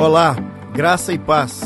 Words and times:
Olá, 0.00 0.36
graça 0.72 1.12
e 1.12 1.18
paz. 1.18 1.60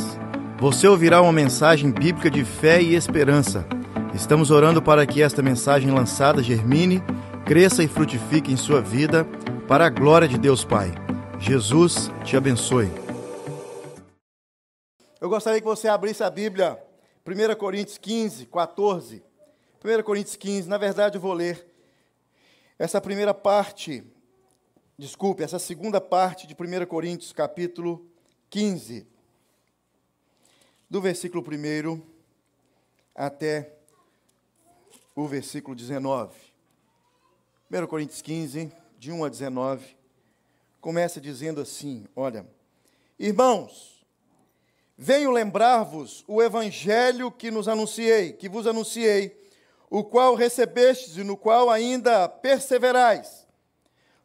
Você 0.59 0.89
ouvirá 0.89 1.21
uma 1.21 1.35
mensagem 1.35 1.91
bíblica 1.93 2.31
de 2.31 2.47
fé 2.47 2.81
e 2.81 2.95
esperança. 2.95 3.67
Estamos 4.15 4.51
orando 4.51 4.81
para 4.81 5.07
que 5.07 5.21
esta 5.21 5.43
mensagem 5.43 5.91
lançada 5.91 6.43
germine, 6.43 7.03
cresça 7.45 7.83
e 7.83 7.89
frutifique 7.89 8.51
em 8.51 8.57
sua 8.57 8.81
vida, 8.81 9.27
para 9.69 9.85
a 9.85 9.91
glória 9.91 10.27
de 10.27 10.39
Deus 10.39 10.65
Pai. 10.65 10.93
Jesus 11.39 12.11
te 12.25 12.35
abençoe. 12.35 12.89
Eu 15.21 15.29
gostaria 15.29 15.61
que 15.61 15.67
você 15.67 15.87
abrisse 15.87 16.25
a 16.25 16.31
Bíblia, 16.31 16.83
1 17.27 17.55
Coríntios 17.57 17.99
15, 17.99 18.47
14. 18.47 19.23
1 19.85 20.03
Coríntios 20.03 20.37
15, 20.37 20.71
na 20.71 20.79
verdade 20.79 21.19
eu 21.19 21.21
vou 21.21 21.35
ler 21.35 21.71
essa 22.79 22.99
primeira 22.99 23.35
parte, 23.35 24.03
desculpe, 24.97 25.43
essa 25.43 25.59
segunda 25.59 26.01
parte 26.01 26.47
de 26.47 26.55
1 26.55 26.87
Coríntios, 26.87 27.31
capítulo 27.31 28.11
15, 28.53 29.07
do 30.91 31.01
versículo 31.01 31.43
1 31.43 32.03
até 33.15 33.73
o 35.17 35.27
versículo 35.27 35.75
19. 35.75 36.37
1 37.71 37.87
Coríntios 37.87 38.21
15, 38.21 38.71
de 38.99 39.11
1 39.11 39.25
a 39.25 39.29
19, 39.31 39.97
começa 40.83 41.19
dizendo 41.19 41.63
assim: 41.63 42.07
Olha, 42.15 42.47
irmãos, 43.19 44.05
venho 44.99 45.31
lembrar-vos 45.31 46.23
o 46.29 46.43
evangelho 46.43 47.33
que 47.33 47.51
nos 47.51 47.69
anunciei, 47.69 48.35
que 48.35 48.51
vos 48.51 48.67
anunciei, 48.67 49.35
o 49.89 50.05
qual 50.05 50.35
recebestes 50.35 51.17
e 51.17 51.25
no 51.25 51.39
qual 51.39 51.71
ainda 51.71 52.29
perseverais, 52.29 53.47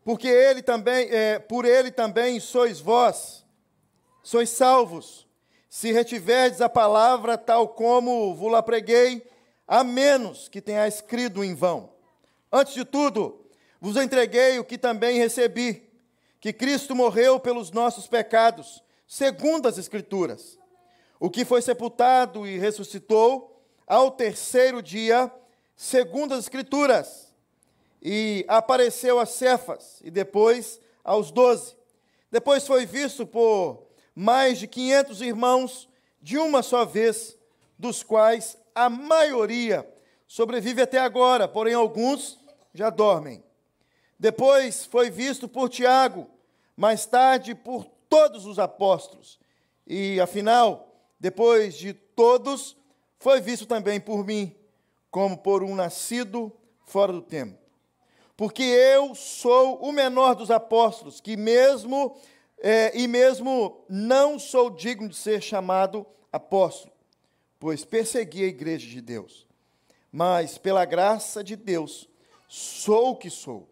porque 0.04 0.28
ele 0.28 0.62
também, 0.62 1.08
é, 1.12 1.40
por 1.40 1.64
ele 1.64 1.92
também 1.92 2.42
sois 2.42 2.82
vós 2.82 3.47
sois 4.28 4.50
salvos, 4.50 5.26
se 5.70 5.94
retiverdes 5.94 6.60
a 6.60 6.68
palavra 6.68 7.38
tal 7.38 7.70
como 7.70 8.36
vos 8.36 8.52
la 8.52 8.62
preguei, 8.62 9.26
a 9.66 9.86
menos 9.86 10.50
que 10.50 10.60
tenha 10.60 10.86
escrito 10.86 11.46
em 11.46 11.56
vão. 11.56 11.90
Antes 12.52 12.74
de 12.74 12.84
tudo, 12.84 13.46
vos 13.80 13.96
entreguei 13.96 14.60
o 14.60 14.66
que 14.66 14.78
também 14.78 15.18
recebi, 15.18 15.90
que 16.42 16.52
Cristo 16.52 16.94
morreu 16.94 17.40
pelos 17.40 17.72
nossos 17.72 18.06
pecados, 18.06 18.84
segundo 19.08 19.66
as 19.66 19.78
Escrituras, 19.78 20.60
o 21.22 21.30
que 21.30 21.46
foi 21.46 21.62
sepultado 21.62 22.46
e 22.46 22.60
ressuscitou 22.60 23.64
ao 23.88 24.12
terceiro 24.12 24.82
dia, 24.82 25.32
segundo 25.74 26.34
as 26.34 26.42
Escrituras, 26.42 27.34
e 28.04 28.44
apareceu 28.50 29.22
a 29.22 29.26
Cefas 29.26 30.02
e 30.04 30.12
depois 30.12 30.82
aos 31.02 31.32
doze. 31.32 31.78
Depois 32.30 32.68
foi 32.68 32.86
visto 32.86 33.26
por 33.26 33.87
mais 34.20 34.58
de 34.58 34.68
500 34.68 35.22
irmãos 35.22 35.88
de 36.20 36.40
uma 36.40 36.64
só 36.64 36.84
vez, 36.84 37.38
dos 37.78 38.02
quais 38.02 38.58
a 38.74 38.90
maioria 38.90 39.88
sobrevive 40.26 40.82
até 40.82 40.98
agora, 40.98 41.48
porém 41.48 41.76
alguns 41.76 42.40
já 42.74 42.90
dormem. 42.90 43.44
Depois 44.18 44.88
foi 44.88 45.12
visto 45.12 45.48
por 45.48 45.70
Tiago, 45.70 46.28
mais 46.76 47.06
tarde 47.06 47.54
por 47.54 47.86
todos 48.10 48.48
os 48.48 48.58
apóstolos. 48.58 49.40
E 49.86 50.20
afinal, 50.20 50.92
depois 51.20 51.76
de 51.76 51.94
todos, 51.94 52.76
foi 53.20 53.40
visto 53.40 53.68
também 53.68 54.00
por 54.00 54.26
mim, 54.26 54.56
como 55.12 55.38
por 55.38 55.62
um 55.62 55.76
nascido 55.76 56.52
fora 56.88 57.14
do 57.14 57.22
tempo. 57.22 57.60
Porque 58.36 58.64
eu 58.64 59.14
sou 59.14 59.78
o 59.78 59.92
menor 59.92 60.34
dos 60.34 60.50
apóstolos, 60.50 61.22
que 61.22 61.38
mesmo 61.38 62.18
é, 62.60 62.98
e 62.98 63.08
mesmo 63.08 63.84
não 63.88 64.40
sou 64.40 64.70
digno 64.70 65.10
de 65.10 65.16
ser 65.16 65.42
chamado 65.42 66.06
apóstolo, 66.32 66.94
pois 67.60 67.86
persegui 67.86 68.44
a 68.44 68.48
igreja 68.48 68.88
de 68.88 69.02
Deus. 69.02 69.48
Mas 70.12 70.58
pela 70.58 70.86
graça 70.86 71.44
de 71.44 71.56
Deus, 71.56 72.10
sou 72.48 73.12
o 73.12 73.16
que 73.16 73.30
sou. 73.30 73.68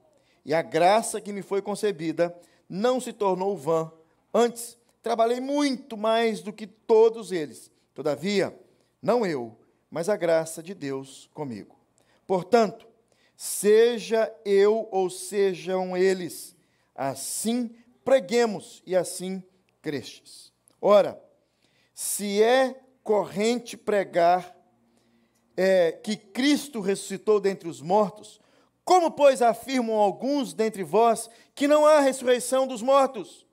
E 0.46 0.54
a 0.54 0.62
graça 0.62 1.20
que 1.20 1.34
me 1.34 1.42
foi 1.42 1.62
concebida 1.62 2.36
não 2.70 3.00
se 3.00 3.12
tornou 3.12 3.58
vã. 3.58 3.92
Antes, 4.34 4.78
trabalhei 5.02 5.40
muito 5.40 5.98
mais 5.98 6.42
do 6.42 6.54
que 6.54 6.68
todos 6.68 7.32
eles. 7.32 7.72
Todavia, 7.94 8.58
não 9.02 9.26
eu, 9.26 9.58
mas 9.90 10.10
a 10.10 10.16
graça 10.16 10.62
de 10.62 10.74
Deus 10.74 11.30
comigo. 11.34 11.76
Portanto, 12.28 12.88
seja 13.36 14.34
eu 14.44 14.88
ou 14.92 15.10
sejam 15.10 15.96
eles, 15.96 16.56
assim 16.94 17.76
preguemos 18.06 18.84
e 18.86 18.96
assim 18.96 19.44
crestes. 19.82 20.54
Ora, 20.80 21.20
se 21.94 22.42
é 22.42 22.80
corrente 23.04 23.76
pregar 23.76 24.56
é, 25.58 25.92
que 25.92 26.16
Cristo 26.16 26.80
ressuscitou 26.80 27.40
dentre 27.40 27.68
os 27.68 27.82
mortos, 27.82 28.40
como, 28.84 29.10
pois, 29.10 29.42
afirmam 29.42 29.96
alguns 29.96 30.54
dentre 30.54 30.84
vós 30.84 31.28
que 31.56 31.68
não 31.68 31.88
há 31.88 32.00
ressurreição 32.00 32.68
dos 32.68 32.84
mortos? 32.84 33.48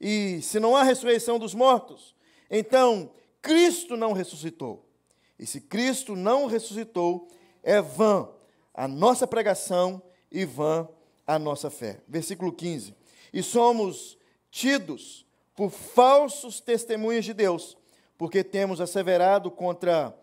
E 0.00 0.40
se 0.42 0.60
não 0.60 0.76
há 0.76 0.84
ressurreição 0.84 1.36
dos 1.36 1.52
mortos, 1.52 2.14
então 2.48 3.10
Cristo 3.42 3.96
não 3.96 4.12
ressuscitou. 4.12 4.88
E 5.36 5.44
se 5.44 5.60
Cristo 5.60 6.14
não 6.14 6.46
ressuscitou, 6.46 7.26
é 7.64 7.82
vã 7.82 8.28
a 8.72 8.86
nossa 8.86 9.26
pregação 9.26 10.00
e 10.30 10.44
vã 10.44 10.88
a 11.26 11.36
nossa 11.38 11.68
fé. 11.68 12.00
Versículo 12.06 12.52
15 12.52 12.94
e 13.32 13.42
somos 13.42 14.18
tidos 14.50 15.26
por 15.54 15.70
falsos 15.70 16.60
testemunhas 16.60 17.24
de 17.24 17.34
Deus, 17.34 17.76
porque 18.16 18.44
temos 18.44 18.80
asseverado 18.80 19.50
contra, 19.50 20.16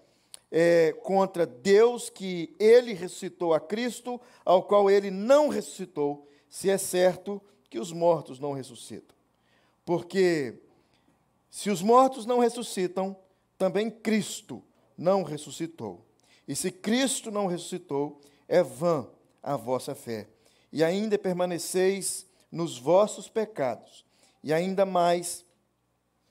é, 0.51 0.93
contra 1.03 1.45
Deus 1.45 2.09
que 2.09 2.55
ele 2.59 2.93
ressuscitou 2.93 3.53
a 3.53 3.59
Cristo, 3.59 4.19
ao 4.43 4.63
qual 4.63 4.89
ele 4.89 5.11
não 5.11 5.49
ressuscitou, 5.49 6.27
se 6.49 6.69
é 6.69 6.77
certo 6.77 7.41
que 7.69 7.79
os 7.79 7.91
mortos 7.91 8.39
não 8.39 8.53
ressuscitam. 8.53 9.15
Porque 9.83 10.55
se 11.49 11.69
os 11.69 11.81
mortos 11.81 12.25
não 12.25 12.39
ressuscitam, 12.39 13.15
também 13.57 13.89
Cristo 13.89 14.63
não 14.97 15.23
ressuscitou. 15.23 16.05
E 16.47 16.55
se 16.55 16.71
Cristo 16.71 17.31
não 17.31 17.47
ressuscitou, 17.47 18.19
é 18.47 18.61
vã 18.61 19.07
a 19.41 19.55
vossa 19.55 19.95
fé. 19.95 20.27
E 20.71 20.83
ainda 20.83 21.17
permaneceis 21.17 22.25
nos 22.55 22.77
vossos 22.77 23.27
pecados, 23.27 24.05
e 24.41 24.53
ainda 24.53 24.85
mais 24.85 25.45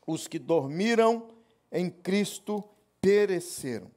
os 0.06 0.26
que 0.26 0.38
dormiram 0.38 1.28
em 1.70 1.90
Cristo 1.90 2.64
pereceram. 2.98 3.90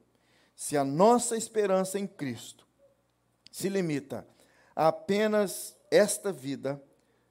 Se 0.54 0.76
a 0.76 0.84
nossa 0.84 1.38
esperança 1.38 1.98
em 1.98 2.06
Cristo 2.06 2.66
se 3.50 3.70
limita 3.70 4.28
a 4.76 4.88
apenas 4.88 5.74
esta 5.90 6.30
vida, 6.30 6.82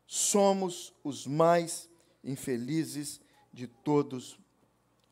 somos 0.07 0.91
os 1.03 1.27
mais 1.27 1.87
infelizes 2.23 3.21
de 3.53 3.67
todos 3.67 4.39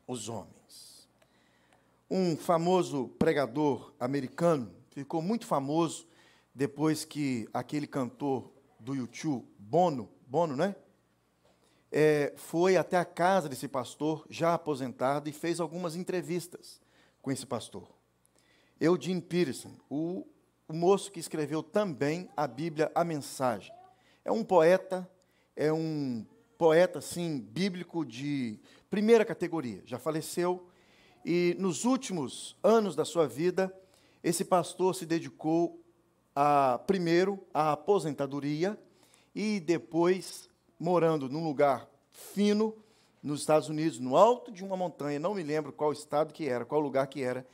os 0.07 0.29
homens. 0.29 1.07
Um 2.09 2.35
famoso 2.35 3.09
pregador 3.19 3.93
americano 3.99 4.73
ficou 4.89 5.21
muito 5.21 5.45
famoso 5.45 6.07
depois 6.55 7.05
que 7.05 7.47
aquele 7.53 7.85
cantor 7.85 8.54
do 8.85 8.95
YouTube 8.95 9.43
Bono, 9.57 10.07
Bono, 10.27 10.55
né? 10.55 10.75
É, 11.91 12.33
foi 12.37 12.77
até 12.77 12.97
a 12.97 13.03
casa 13.03 13.49
desse 13.49 13.67
pastor, 13.67 14.25
já 14.29 14.53
aposentado, 14.53 15.27
e 15.27 15.33
fez 15.33 15.59
algumas 15.59 15.95
entrevistas 15.95 16.79
com 17.19 17.31
esse 17.31 17.47
pastor. 17.47 17.87
Eugene 18.79 19.21
Peterson, 19.21 19.71
o, 19.89 20.27
o 20.67 20.73
moço 20.73 21.11
que 21.11 21.19
escreveu 21.19 21.63
também 21.63 22.29
a 22.37 22.45
Bíblia, 22.45 22.91
a 22.93 23.03
Mensagem. 23.03 23.73
É 24.23 24.31
um 24.31 24.43
poeta, 24.43 25.09
é 25.55 25.73
um 25.73 26.23
poeta, 26.55 26.99
assim, 26.99 27.39
bíblico 27.39 28.05
de 28.05 28.59
primeira 28.87 29.25
categoria. 29.25 29.81
Já 29.85 29.97
faleceu 29.97 30.69
e 31.25 31.55
nos 31.57 31.85
últimos 31.85 32.55
anos 32.61 32.95
da 32.95 33.03
sua 33.03 33.27
vida, 33.27 33.75
esse 34.23 34.45
pastor 34.45 34.93
se 34.93 35.07
dedicou 35.07 35.83
a, 36.35 36.79
primeiro 36.85 37.39
à 37.53 37.71
aposentadoria 37.71 38.77
e 39.33 39.59
depois 39.59 40.49
morando 40.79 41.29
num 41.29 41.43
lugar 41.43 41.87
fino 42.11 42.75
nos 43.23 43.39
Estados 43.39 43.69
Unidos, 43.69 43.97
no 43.97 44.15
alto 44.15 44.51
de 44.51 44.63
uma 44.63 44.77
montanha, 44.77 45.19
não 45.19 45.33
me 45.33 45.41
lembro 45.41 45.73
qual 45.73 45.91
estado 45.91 46.33
que 46.33 46.47
era, 46.47 46.63
qual 46.63 46.79
lugar 46.79 47.07
que 47.07 47.23
era, 47.23 47.45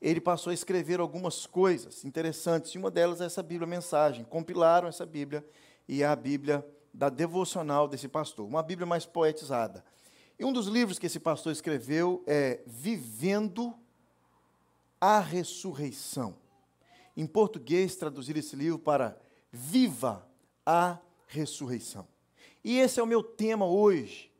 ele 0.00 0.20
passou 0.20 0.50
a 0.50 0.54
escrever 0.54 1.00
algumas 1.00 1.46
coisas 1.46 2.04
interessantes, 2.04 2.72
e 2.72 2.78
uma 2.78 2.90
delas 2.90 3.22
é 3.22 3.24
essa 3.24 3.42
Bíblia 3.42 3.66
Mensagem. 3.66 4.22
Compilaram 4.24 4.86
essa 4.86 5.06
Bíblia 5.06 5.42
e 5.88 6.02
é 6.02 6.06
a 6.06 6.14
Bíblia 6.14 6.66
da 6.92 7.08
devocional 7.08 7.88
desse 7.88 8.06
pastor, 8.06 8.46
uma 8.46 8.62
Bíblia 8.62 8.86
mais 8.86 9.06
poetizada. 9.06 9.82
E 10.38 10.44
um 10.44 10.52
dos 10.52 10.66
livros 10.66 10.98
que 10.98 11.06
esse 11.06 11.18
pastor 11.18 11.52
escreveu 11.52 12.22
é 12.26 12.60
Vivendo 12.66 13.74
a 15.00 15.20
Ressurreição. 15.20 16.43
Em 17.16 17.26
português, 17.26 17.96
traduzir 17.96 18.36
esse 18.36 18.56
livro 18.56 18.78
para 18.78 19.18
Viva 19.52 20.28
a 20.66 20.98
ressurreição. 21.26 22.06
E 22.64 22.78
esse 22.78 22.98
é 22.98 23.02
o 23.02 23.06
meu 23.06 23.22
tema 23.22 23.66
hoje, 23.66 24.32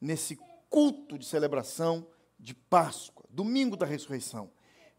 nesse 0.00 0.38
culto 0.68 1.18
de 1.18 1.26
celebração 1.26 2.06
de 2.38 2.54
Páscoa, 2.54 3.26
domingo 3.28 3.76
da 3.76 3.84
ressurreição. 3.84 4.50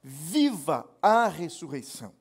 Viva 0.04 0.90
a 1.02 1.28
ressurreição. 1.28 2.14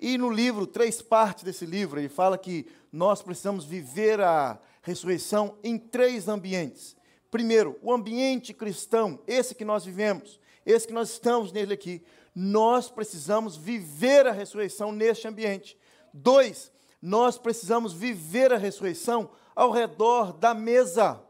E 0.00 0.16
no 0.16 0.30
livro, 0.30 0.66
três 0.66 1.02
partes 1.02 1.44
desse 1.44 1.66
livro, 1.66 1.98
ele 2.00 2.08
fala 2.08 2.38
que 2.38 2.66
nós 2.92 3.20
precisamos 3.20 3.64
viver 3.64 4.20
a 4.20 4.60
ressurreição 4.82 5.58
em 5.62 5.78
três 5.78 6.28
ambientes. 6.28 6.96
Primeiro, 7.30 7.78
o 7.82 7.92
ambiente 7.92 8.54
cristão, 8.54 9.20
esse 9.26 9.54
que 9.54 9.64
nós 9.64 9.84
vivemos, 9.84 10.40
esse 10.64 10.86
que 10.86 10.92
nós 10.92 11.10
estamos 11.10 11.52
nele 11.52 11.74
aqui. 11.74 12.02
Nós 12.34 12.90
precisamos 12.90 13.56
viver 13.56 14.26
a 14.26 14.32
ressurreição 14.32 14.92
neste 14.92 15.26
ambiente. 15.26 15.76
Dois, 16.12 16.72
nós 17.00 17.38
precisamos 17.38 17.92
viver 17.92 18.52
a 18.52 18.56
ressurreição 18.56 19.30
ao 19.54 19.70
redor 19.70 20.32
da 20.32 20.54
mesa. 20.54 21.20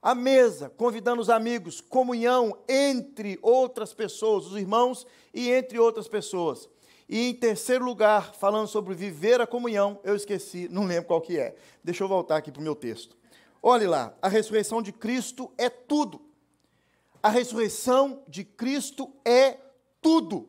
A 0.00 0.14
mesa, 0.14 0.70
convidando 0.70 1.20
os 1.20 1.28
amigos, 1.28 1.80
comunhão 1.80 2.56
entre 2.68 3.38
outras 3.42 3.92
pessoas, 3.92 4.46
os 4.46 4.56
irmãos 4.56 5.06
e 5.34 5.50
entre 5.50 5.78
outras 5.78 6.06
pessoas. 6.06 6.68
E 7.08 7.30
em 7.30 7.34
terceiro 7.34 7.84
lugar, 7.84 8.34
falando 8.34 8.68
sobre 8.68 8.94
viver 8.94 9.40
a 9.40 9.46
comunhão, 9.46 9.98
eu 10.04 10.14
esqueci, 10.14 10.68
não 10.70 10.84
lembro 10.84 11.06
qual 11.06 11.20
que 11.20 11.38
é. 11.38 11.56
Deixa 11.82 12.04
eu 12.04 12.08
voltar 12.08 12.36
aqui 12.36 12.52
para 12.52 12.60
o 12.60 12.62
meu 12.62 12.76
texto. 12.76 13.16
Olhe 13.62 13.86
lá, 13.86 14.14
a 14.22 14.28
ressurreição 14.28 14.80
de 14.82 14.92
Cristo 14.92 15.50
é 15.58 15.68
tudo. 15.68 16.20
A 17.22 17.28
ressurreição 17.28 18.22
de 18.28 18.44
Cristo 18.44 19.12
é 19.24 19.58
tudo. 20.00 20.48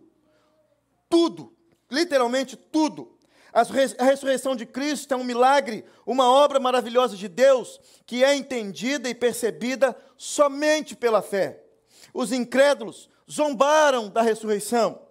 Tudo. 1.10 1.56
Literalmente 1.90 2.56
tudo. 2.56 3.18
A 3.52 3.64
ressurreição 4.04 4.56
de 4.56 4.66
Cristo 4.66 5.14
é 5.14 5.18
um 5.18 5.24
milagre, 5.24 5.84
uma 6.06 6.32
obra 6.32 6.60
maravilhosa 6.60 7.18
de 7.18 7.28
Deus, 7.28 7.80
que 8.06 8.24
é 8.24 8.36
entendida 8.36 9.10
e 9.10 9.16
percebida 9.16 9.98
somente 10.16 10.96
pela 10.96 11.22
fé. 11.22 11.64
Os 12.14 12.32
incrédulos 12.32 13.10
zombaram 13.30 14.10
da 14.10 14.22
ressurreição. 14.22 15.02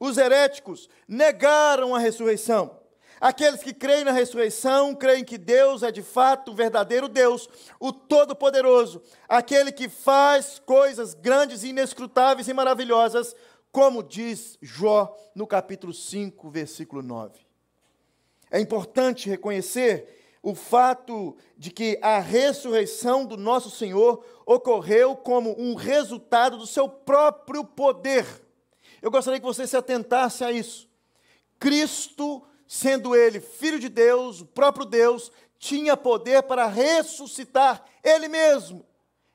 Os 0.00 0.16
heréticos 0.16 0.88
negaram 1.06 1.94
a 1.94 1.98
ressurreição. 1.98 2.78
Aqueles 3.20 3.62
que 3.62 3.72
creem 3.72 4.04
na 4.04 4.12
ressurreição, 4.12 4.94
creem 4.94 5.24
que 5.24 5.38
Deus 5.38 5.82
é 5.82 5.90
de 5.90 6.02
fato 6.02 6.50
o 6.50 6.54
verdadeiro 6.54 7.08
Deus, 7.08 7.48
o 7.80 7.92
Todo-Poderoso, 7.92 9.00
aquele 9.28 9.72
que 9.72 9.88
faz 9.88 10.60
coisas 10.66 11.14
grandes, 11.14 11.64
inescrutáveis 11.64 12.48
e 12.48 12.52
maravilhosas, 12.52 13.34
como 13.74 14.04
diz 14.04 14.56
Jó 14.62 15.12
no 15.34 15.48
capítulo 15.48 15.92
5, 15.92 16.48
versículo 16.48 17.02
9. 17.02 17.40
É 18.48 18.60
importante 18.60 19.28
reconhecer 19.28 20.38
o 20.40 20.54
fato 20.54 21.36
de 21.58 21.72
que 21.72 21.98
a 22.00 22.20
ressurreição 22.20 23.26
do 23.26 23.36
nosso 23.36 23.72
Senhor 23.72 24.24
ocorreu 24.46 25.16
como 25.16 25.60
um 25.60 25.74
resultado 25.74 26.56
do 26.56 26.68
seu 26.68 26.88
próprio 26.88 27.64
poder. 27.64 28.24
Eu 29.02 29.10
gostaria 29.10 29.40
que 29.40 29.46
você 29.46 29.66
se 29.66 29.76
atentasse 29.76 30.44
a 30.44 30.52
isso. 30.52 30.88
Cristo 31.58 32.46
sendo 32.68 33.16
ele 33.16 33.40
filho 33.40 33.80
de 33.80 33.88
Deus, 33.88 34.40
o 34.40 34.46
próprio 34.46 34.86
Deus, 34.86 35.32
tinha 35.58 35.96
poder 35.96 36.44
para 36.44 36.68
ressuscitar 36.68 37.84
ele 38.04 38.28
mesmo. 38.28 38.86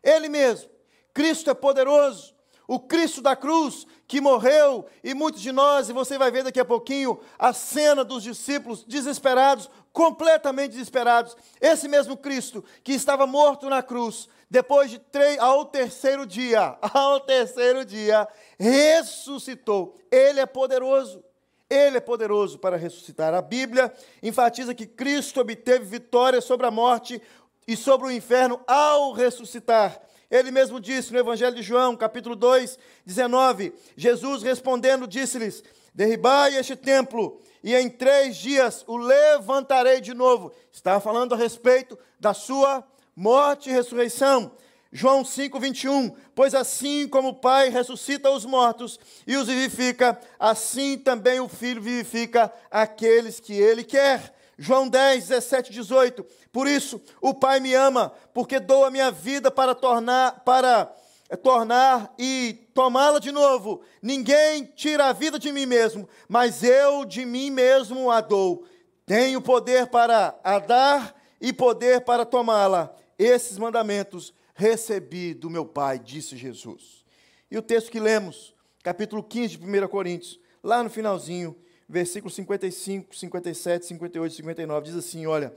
Ele 0.01 0.29
mesmo. 0.29 0.69
Cristo 1.13 1.49
é 1.49 1.53
poderoso. 1.53 2.38
O 2.69 2.79
Cristo 2.79 3.19
da 3.19 3.35
cruz 3.35 3.87
que 4.07 4.21
morreu, 4.21 4.85
e 5.03 5.15
muitos 5.15 5.41
de 5.41 5.51
nós, 5.51 5.89
e 5.89 5.93
você 5.93 6.19
vai 6.19 6.29
ver 6.29 6.43
daqui 6.43 6.59
a 6.59 6.65
pouquinho 6.65 7.19
a 7.39 7.51
cena 7.51 8.03
dos 8.03 8.21
discípulos 8.21 8.83
desesperados, 8.83 9.67
completamente 9.91 10.73
desesperados. 10.73 11.35
Esse 11.59 11.87
mesmo 11.87 12.15
Cristo 12.15 12.63
que 12.83 12.93
estava 12.93 13.25
morto 13.25 13.67
na 13.71 13.81
cruz, 13.81 14.29
depois 14.47 14.91
de 14.91 14.99
três, 14.99 15.39
ao 15.39 15.65
terceiro 15.65 16.27
dia, 16.27 16.77
ao 16.93 17.19
terceiro 17.21 17.83
dia, 17.83 18.27
ressuscitou. 18.59 19.95
Ele 20.11 20.39
é 20.39 20.45
poderoso. 20.45 21.23
Ele 21.67 21.97
é 21.97 22.01
poderoso 22.01 22.59
para 22.59 22.77
ressuscitar. 22.77 23.33
A 23.33 23.41
Bíblia 23.41 23.91
enfatiza 24.21 24.75
que 24.75 24.85
Cristo 24.85 25.41
obteve 25.41 25.85
vitória 25.85 26.39
sobre 26.39 26.67
a 26.67 26.71
morte 26.71 27.19
e 27.67 27.75
sobre 27.75 28.09
o 28.09 28.11
inferno 28.11 28.61
ao 28.67 29.11
ressuscitar. 29.11 29.99
Ele 30.29 30.51
mesmo 30.51 30.79
disse 30.79 31.11
no 31.11 31.19
Evangelho 31.19 31.55
de 31.55 31.63
João, 31.63 31.95
capítulo 31.95 32.35
2, 32.35 32.77
19: 33.05 33.73
Jesus 33.97 34.43
respondendo, 34.43 35.07
disse-lhes: 35.07 35.63
Derribai 35.93 36.55
este 36.55 36.75
templo, 36.75 37.41
e 37.63 37.75
em 37.75 37.89
três 37.89 38.37
dias 38.37 38.83
o 38.87 38.95
levantarei 38.95 39.99
de 39.99 40.13
novo. 40.13 40.53
Estava 40.71 40.99
falando 40.99 41.33
a 41.33 41.37
respeito 41.37 41.97
da 42.19 42.33
sua 42.33 42.85
morte 43.15 43.69
e 43.69 43.73
ressurreição. 43.73 44.51
João 44.91 45.23
5, 45.23 45.59
21. 45.59 46.15
Pois 46.33 46.55
assim 46.55 47.07
como 47.07 47.29
o 47.29 47.35
Pai 47.35 47.69
ressuscita 47.69 48.31
os 48.31 48.45
mortos 48.45 48.99
e 49.25 49.35
os 49.35 49.47
vivifica, 49.47 50.19
assim 50.39 50.97
também 50.97 51.39
o 51.39 51.49
Filho 51.49 51.81
vivifica 51.81 52.51
aqueles 52.71 53.39
que 53.39 53.53
ele 53.53 53.83
quer. 53.83 54.33
João 54.61 54.89
10, 54.89 55.29
17, 55.29 55.71
18. 55.71 56.25
Por 56.51 56.67
isso, 56.67 57.01
o 57.21 57.33
Pai 57.33 57.61
me 57.61 57.73
ama, 57.73 58.11
porque 58.33 58.59
dou 58.59 58.83
a 58.83 58.91
minha 58.91 59.09
vida 59.09 59.49
para 59.49 59.73
tornar, 59.73 60.41
para 60.41 60.93
eh, 61.29 61.37
tornar 61.37 62.13
e 62.19 62.67
tomá-la 62.73 63.19
de 63.19 63.31
novo. 63.31 63.81
Ninguém 64.01 64.65
tira 64.65 65.05
a 65.05 65.13
vida 65.13 65.39
de 65.39 65.49
mim 65.53 65.65
mesmo, 65.65 66.09
mas 66.27 66.61
eu 66.61 67.05
de 67.05 67.25
mim 67.25 67.49
mesmo 67.49 68.11
a 68.11 68.19
dou. 68.19 68.65
Tenho 69.05 69.41
poder 69.41 69.87
para 69.87 70.37
a 70.43 70.59
dar 70.59 71.15
e 71.39 71.53
poder 71.53 72.01
para 72.01 72.25
tomá-la. 72.25 72.93
Esses 73.17 73.57
mandamentos 73.57 74.33
recebi 74.53 75.33
do 75.33 75.49
meu 75.49 75.65
Pai, 75.65 75.97
disse 75.97 76.35
Jesus. 76.35 77.05
E 77.49 77.57
o 77.57 77.61
texto 77.61 77.89
que 77.89 77.99
lemos, 77.99 78.53
capítulo 78.83 79.23
15 79.23 79.55
de 79.55 79.65
1 79.65 79.87
Coríntios, 79.87 80.37
lá 80.61 80.83
no 80.83 80.89
finalzinho, 80.89 81.55
versículos 81.89 82.35
55, 82.35 83.15
57, 83.15 83.87
58 83.87 84.31
e 84.31 84.35
59, 84.35 84.85
diz 84.85 84.95
assim: 84.95 85.25
Olha, 85.25 85.51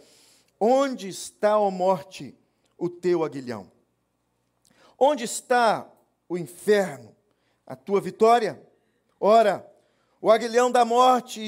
onde 0.58 1.08
está, 1.08 1.52
a 1.52 1.70
morte, 1.70 2.34
o 2.78 2.88
teu 2.88 3.22
aguilhão? 3.22 3.70
Onde 4.98 5.24
está 5.24 5.86
o 6.28 6.38
inferno, 6.38 7.14
a 7.66 7.76
tua 7.76 8.00
vitória? 8.00 8.60
Ora, 9.20 9.68
o 10.20 10.30
aguilhão 10.30 10.70
da 10.70 10.84
morte 10.84 11.42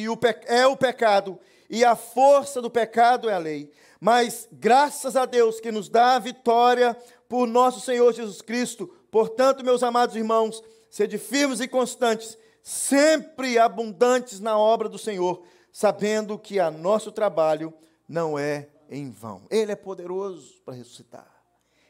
é 0.47 0.67
o 0.67 0.77
pecado, 0.77 1.41
e 1.71 1.83
a 1.83 1.97
força 1.97 2.61
do 2.61 2.71
pecado 2.71 3.31
é 3.31 3.35
a 3.35 3.39
lei. 3.39 3.73
Mas 3.99 4.47
graças 4.53 5.17
a 5.17 5.25
Deus 5.25 5.61
que 5.61 5.73
nos 5.73 5.89
dá 5.89 6.17
a 6.17 6.19
vitória 6.19 6.95
por 7.27 7.47
nosso 7.47 7.81
Senhor 7.81 8.13
Jesus 8.13 8.43
Cristo. 8.43 8.87
Portanto, 9.11 9.65
meus 9.65 9.83
amados 9.83 10.15
irmãos, 10.15 10.63
sede 10.91 11.17
firmes 11.17 11.61
e 11.61 11.67
constantes, 11.67 12.37
sempre 12.65 13.59
abundantes 13.59 14.41
na 14.41 14.59
obra 14.59 14.89
do 14.89 14.99
Senhor, 14.99 15.45
sabendo 15.71 16.39
que 16.39 16.59
a 16.59 16.71
nosso 16.71 17.13
trabalho 17.13 17.75
não 18.09 18.39
é 18.39 18.71
em 18.89 19.11
vão. 19.11 19.43
Ele 19.51 19.71
é 19.71 19.77
poderoso 19.77 20.63
para 20.65 20.75
ressuscitar. 20.75 21.31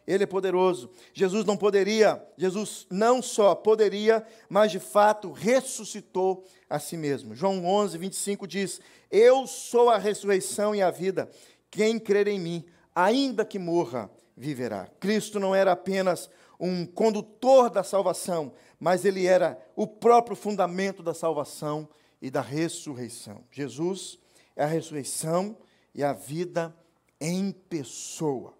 Ele 0.06 0.24
é 0.24 0.26
poderoso. 0.26 0.90
Jesus 1.14 1.46
não 1.46 1.56
poderia, 1.56 2.22
Jesus 2.36 2.86
não 2.90 3.22
só 3.22 3.54
poderia, 3.54 4.26
mas 4.48 4.72
de 4.72 4.80
fato 4.80 5.30
ressuscitou 5.30 6.44
a 6.68 6.78
si 6.78 6.96
mesmo. 6.96 7.34
João 7.36 7.64
11, 7.64 7.96
25 7.96 8.46
diz: 8.46 8.80
Eu 9.10 9.46
sou 9.46 9.88
a 9.88 9.96
ressurreição 9.96 10.74
e 10.74 10.82
a 10.82 10.90
vida. 10.90 11.30
Quem 11.70 11.98
crer 12.00 12.26
em 12.26 12.38
mim, 12.38 12.64
ainda 12.94 13.44
que 13.44 13.58
morra, 13.58 14.10
viverá. 14.36 14.88
Cristo 14.98 15.38
não 15.38 15.54
era 15.54 15.72
apenas 15.72 16.28
um 16.58 16.86
condutor 16.86 17.70
da 17.70 17.82
salvação, 17.82 18.52
mas 18.84 19.06
ele 19.06 19.24
era 19.24 19.58
o 19.74 19.86
próprio 19.86 20.36
fundamento 20.36 21.02
da 21.02 21.14
salvação 21.14 21.88
e 22.20 22.30
da 22.30 22.42
ressurreição. 22.42 23.42
Jesus 23.50 24.18
é 24.54 24.62
a 24.62 24.66
ressurreição 24.66 25.56
e 25.94 26.04
a 26.04 26.12
vida 26.12 26.76
em 27.18 27.50
pessoa. 27.50 28.52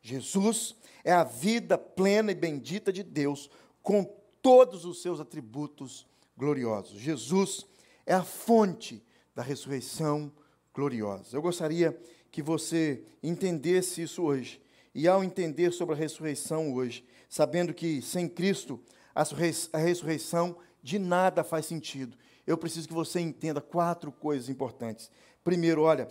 Jesus 0.00 0.76
é 1.02 1.10
a 1.10 1.24
vida 1.24 1.76
plena 1.76 2.30
e 2.30 2.34
bendita 2.36 2.92
de 2.92 3.02
Deus, 3.02 3.50
com 3.82 4.04
todos 4.40 4.84
os 4.84 5.02
seus 5.02 5.18
atributos 5.18 6.06
gloriosos. 6.36 7.00
Jesus 7.00 7.66
é 8.06 8.14
a 8.14 8.22
fonte 8.22 9.04
da 9.34 9.42
ressurreição 9.42 10.30
gloriosa. 10.72 11.36
Eu 11.36 11.42
gostaria 11.42 12.00
que 12.30 12.40
você 12.40 13.02
entendesse 13.20 14.02
isso 14.02 14.22
hoje. 14.22 14.62
E 14.94 15.08
ao 15.08 15.24
entender 15.24 15.72
sobre 15.72 15.96
a 15.96 15.98
ressurreição 15.98 16.72
hoje, 16.72 17.04
sabendo 17.28 17.74
que 17.74 18.00
sem 18.00 18.28
Cristo 18.28 18.80
a 19.14 19.78
ressurreição 19.78 20.56
de 20.82 20.98
nada 20.98 21.44
faz 21.44 21.66
sentido, 21.66 22.16
eu 22.46 22.58
preciso 22.58 22.88
que 22.88 22.94
você 22.94 23.20
entenda 23.20 23.60
quatro 23.60 24.10
coisas 24.10 24.48
importantes. 24.48 25.10
Primeiro, 25.44 25.82
olha, 25.82 26.08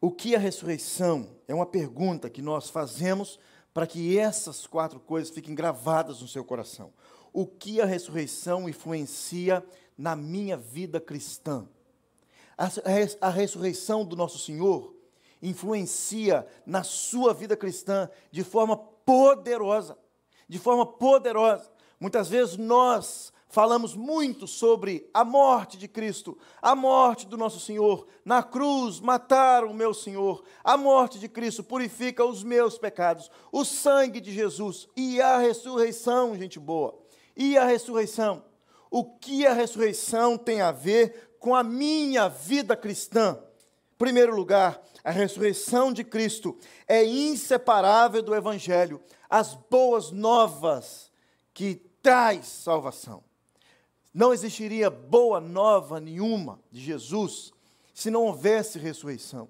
o 0.00 0.10
que 0.10 0.34
a 0.34 0.38
ressurreição? 0.38 1.28
É 1.46 1.54
uma 1.54 1.66
pergunta 1.66 2.30
que 2.30 2.42
nós 2.42 2.70
fazemos 2.70 3.38
para 3.72 3.86
que 3.86 4.18
essas 4.18 4.66
quatro 4.66 4.98
coisas 4.98 5.32
fiquem 5.32 5.54
gravadas 5.54 6.20
no 6.20 6.28
seu 6.28 6.44
coração. 6.44 6.92
O 7.32 7.46
que 7.46 7.80
a 7.80 7.86
ressurreição 7.86 8.68
influencia 8.68 9.64
na 9.96 10.16
minha 10.16 10.56
vida 10.56 11.00
cristã? 11.00 11.68
A, 12.56 12.66
a, 12.66 13.28
a 13.28 13.30
ressurreição 13.30 14.04
do 14.04 14.16
nosso 14.16 14.38
Senhor 14.38 14.94
influencia 15.40 16.46
na 16.64 16.82
sua 16.82 17.34
vida 17.34 17.56
cristã 17.56 18.08
de 18.30 18.44
forma 18.44 18.76
poderosa. 18.76 19.96
De 20.52 20.58
forma 20.58 20.84
poderosa. 20.84 21.72
Muitas 21.98 22.28
vezes 22.28 22.58
nós 22.58 23.32
falamos 23.48 23.94
muito 23.94 24.46
sobre 24.46 25.08
a 25.14 25.24
morte 25.24 25.78
de 25.78 25.88
Cristo, 25.88 26.36
a 26.60 26.76
morte 26.76 27.26
do 27.26 27.38
nosso 27.38 27.58
Senhor. 27.58 28.06
Na 28.22 28.42
cruz 28.42 29.00
mataram 29.00 29.70
o 29.70 29.74
meu 29.74 29.94
Senhor. 29.94 30.44
A 30.62 30.76
morte 30.76 31.18
de 31.18 31.26
Cristo 31.26 31.64
purifica 31.64 32.22
os 32.22 32.44
meus 32.44 32.76
pecados. 32.76 33.30
O 33.50 33.64
sangue 33.64 34.20
de 34.20 34.30
Jesus 34.30 34.86
e 34.94 35.22
a 35.22 35.38
ressurreição, 35.38 36.36
gente 36.36 36.60
boa. 36.60 36.98
E 37.34 37.56
a 37.56 37.64
ressurreição. 37.64 38.44
O 38.90 39.04
que 39.04 39.46
a 39.46 39.54
ressurreição 39.54 40.36
tem 40.36 40.60
a 40.60 40.70
ver 40.70 41.34
com 41.40 41.54
a 41.54 41.62
minha 41.62 42.28
vida 42.28 42.76
cristã? 42.76 43.42
Primeiro 44.02 44.34
lugar, 44.34 44.82
a 45.04 45.12
ressurreição 45.12 45.92
de 45.92 46.02
Cristo 46.02 46.58
é 46.88 47.04
inseparável 47.04 48.20
do 48.20 48.34
Evangelho, 48.34 49.00
as 49.30 49.54
boas 49.54 50.10
novas 50.10 51.08
que 51.54 51.76
traz 52.02 52.46
salvação. 52.46 53.22
Não 54.12 54.32
existiria 54.32 54.90
boa 54.90 55.40
nova 55.40 56.00
nenhuma 56.00 56.58
de 56.68 56.80
Jesus 56.80 57.52
se 57.94 58.10
não 58.10 58.24
houvesse 58.24 58.76
ressurreição. 58.76 59.48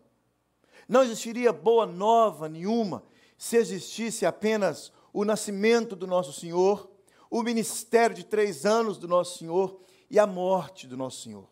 Não 0.86 1.02
existiria 1.02 1.50
boa 1.50 1.86
nova 1.86 2.46
nenhuma 2.46 3.02
se 3.38 3.56
existisse 3.56 4.26
apenas 4.26 4.92
o 5.14 5.24
nascimento 5.24 5.96
do 5.96 6.06
nosso 6.06 6.38
Senhor, 6.38 6.90
o 7.30 7.42
ministério 7.42 8.14
de 8.14 8.22
três 8.22 8.66
anos 8.66 8.98
do 8.98 9.08
nosso 9.08 9.38
Senhor 9.38 9.80
e 10.10 10.18
a 10.18 10.26
morte 10.26 10.86
do 10.86 10.94
nosso 10.94 11.22
Senhor. 11.22 11.48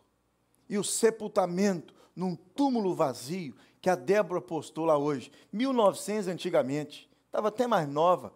E 0.69 0.77
o 0.77 0.83
sepultamento 0.83 1.99
num 2.15 2.35
túmulo 2.35 2.93
vazio 2.93 3.55
que 3.81 3.89
a 3.89 3.95
Débora 3.95 4.41
postou 4.41 4.85
lá 4.85 4.97
hoje, 4.97 5.31
1900 5.51 6.27
antigamente, 6.27 7.09
estava 7.25 7.47
até 7.47 7.65
mais 7.65 7.87
nova 7.87 8.33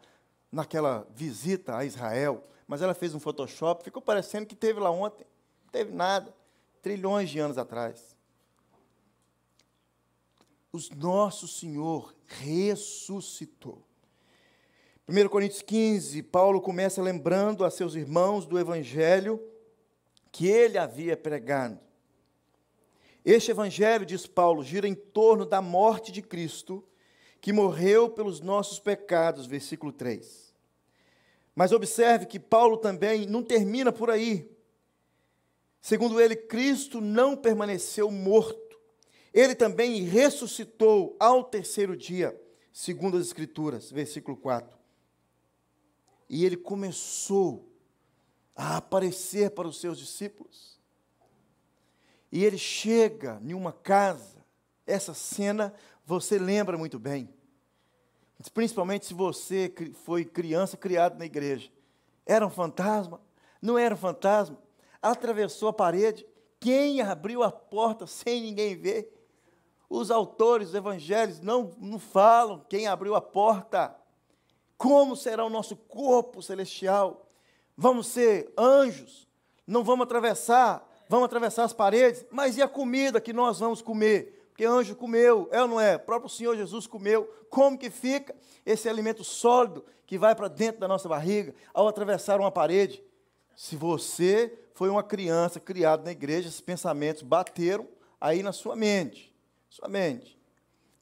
naquela 0.51 1.08
visita 1.13 1.77
a 1.77 1.86
Israel, 1.86 2.44
mas 2.67 2.82
ela 2.82 2.94
fez 2.94 3.13
um 3.13 3.20
Photoshop, 3.20 3.84
ficou 3.84 4.01
parecendo 4.01 4.48
que 4.48 4.55
teve 4.55 4.79
lá 4.79 4.89
ontem, 4.89 5.25
não 5.65 5.72
teve 5.72 5.91
nada, 5.91 6.34
trilhões 6.82 7.29
de 7.29 7.39
anos 7.39 7.58
atrás. 7.58 8.15
O 10.72 10.77
nosso 10.96 11.48
Senhor 11.48 12.13
ressuscitou. 12.25 13.86
1 15.08 15.29
Coríntios 15.29 15.62
15, 15.62 16.24
Paulo 16.24 16.60
começa 16.60 17.01
lembrando 17.01 17.63
a 17.63 17.70
seus 17.70 17.94
irmãos 17.94 18.46
do 18.46 18.58
evangelho 18.58 19.39
que 20.32 20.48
ele 20.48 20.77
havia 20.77 21.15
pregado. 21.15 21.79
Este 23.25 23.50
evangelho, 23.50 24.05
diz 24.05 24.27
Paulo, 24.27 24.63
gira 24.63 24.88
em 24.88 24.94
torno 24.94 25.48
da 25.48 25.60
morte 25.60 26.12
de 26.12 26.22
Cristo, 26.22 26.84
que 27.41 27.51
morreu 27.51 28.08
pelos 28.08 28.39
nossos 28.39 28.79
pecados, 28.79 29.48
versículo 29.48 29.91
3. 29.91 30.53
Mas 31.55 31.72
observe 31.72 32.27
que 32.27 32.39
Paulo 32.39 32.77
também 32.77 33.25
não 33.25 33.41
termina 33.41 33.91
por 33.91 34.12
aí. 34.12 34.48
Segundo 35.82 36.22
ele, 36.22 36.36
Cristo 36.36 37.01
não 37.01 37.36
permaneceu 37.36 38.12
morto. 38.12 38.79
Ele 39.34 39.55
também 39.55 40.03
ressuscitou 40.03 41.15
ao 41.20 41.44
terceiro 41.44 41.98
dia, 41.98 42.39
segundo 42.72 43.17
as 43.17 43.25
Escrituras, 43.25 43.91
versículo 43.91 44.38
4. 44.38 44.77
E 46.29 46.46
ele 46.46 46.58
começou 46.58 47.72
a 48.55 48.77
aparecer 48.77 49.51
para 49.51 49.67
os 49.67 49.79
seus 49.79 49.98
discípulos. 49.98 50.75
E 52.36 52.44
ele 52.44 52.58
chega 52.58 53.39
em 53.46 53.54
uma 53.54 53.72
casa, 53.72 54.44
essa 54.86 55.13
cena 55.13 55.74
você 56.06 56.38
lembra 56.38 56.77
muito 56.77 57.00
bem. 57.00 57.34
Principalmente 58.54 59.06
se 59.06 59.13
você 59.13 59.74
foi 60.04 60.25
criança 60.25 60.75
criado 60.75 61.18
na 61.18 61.25
igreja. 61.25 61.72
Era 62.25 62.46
um 62.46 62.50
fantasma? 62.50 63.22
Não 63.62 63.77
era 63.77 63.96
um 63.96 63.98
fantasma? 63.98 64.62
Atravessou 65.01 65.70
a 65.70 65.74
parede. 65.74 66.27
Quem 66.60 67.00
abriu 67.00 67.42
a 67.42 67.50
porta 67.50 68.06
sem 68.06 68.42
ninguém 68.42 68.75
ver? 68.75 69.18
Os 69.89 70.12
autores 70.12 70.68
dos 70.68 70.75
evangelhos 70.75 71.39
não, 71.39 71.72
não 71.77 71.98
falam 71.98 72.65
quem 72.68 72.86
abriu 72.86 73.15
a 73.15 73.22
porta. 73.22 73.96
Como 74.77 75.15
será 75.15 75.46
o 75.46 75.50
nosso 75.50 75.77
corpo 75.77 76.42
celestial? 76.42 77.32
Vamos 77.77 78.08
ser 78.08 78.51
anjos? 78.58 79.25
Não 79.65 79.86
vamos 79.86 80.04
atravessar 80.04 80.86
vamos 81.09 81.25
atravessar 81.25 81.63
as 81.63 81.74
paredes, 81.74 82.25
mas 82.31 82.57
e 82.57 82.62
a 82.62 82.67
comida 82.67 83.21
que 83.21 83.33
nós 83.33 83.59
vamos 83.59 83.81
comer? 83.81 84.35
Porque 84.50 84.65
anjo 84.65 84.95
comeu, 84.95 85.50
é 85.51 85.62
ou 85.62 85.67
não 85.67 85.81
é? 85.81 85.97
O 85.97 86.00
próprio 86.00 86.29
Senhor 86.29 86.55
Jesus 86.55 86.88
comeu. 86.88 87.25
Como 87.50 87.77
que 87.77 87.89
fica 87.89 88.33
esse 88.65 88.88
alimento 88.88 89.21
sólido 89.21 89.83
que 90.07 90.17
vai 90.17 90.33
para 90.33 90.47
dentro 90.47 90.79
da 90.79 90.88
nossa 90.88 91.09
barriga 91.09 91.53
ao 91.74 91.88
atravessar 91.88 92.39
uma 92.39 92.51
parede? 92.51 93.03
Se 93.53 93.75
você 93.75 94.57
foi 94.74 94.89
uma 94.89 95.03
criança 95.03 95.59
criada 95.59 96.03
na 96.03 96.12
igreja, 96.12 96.47
esses 96.47 96.62
pensamentos 96.62 97.21
bateram 97.21 97.85
aí 98.19 98.41
na 98.41 98.53
sua 98.53 98.75
mente. 98.77 99.33
Sua 99.69 99.89
mente. 99.89 100.39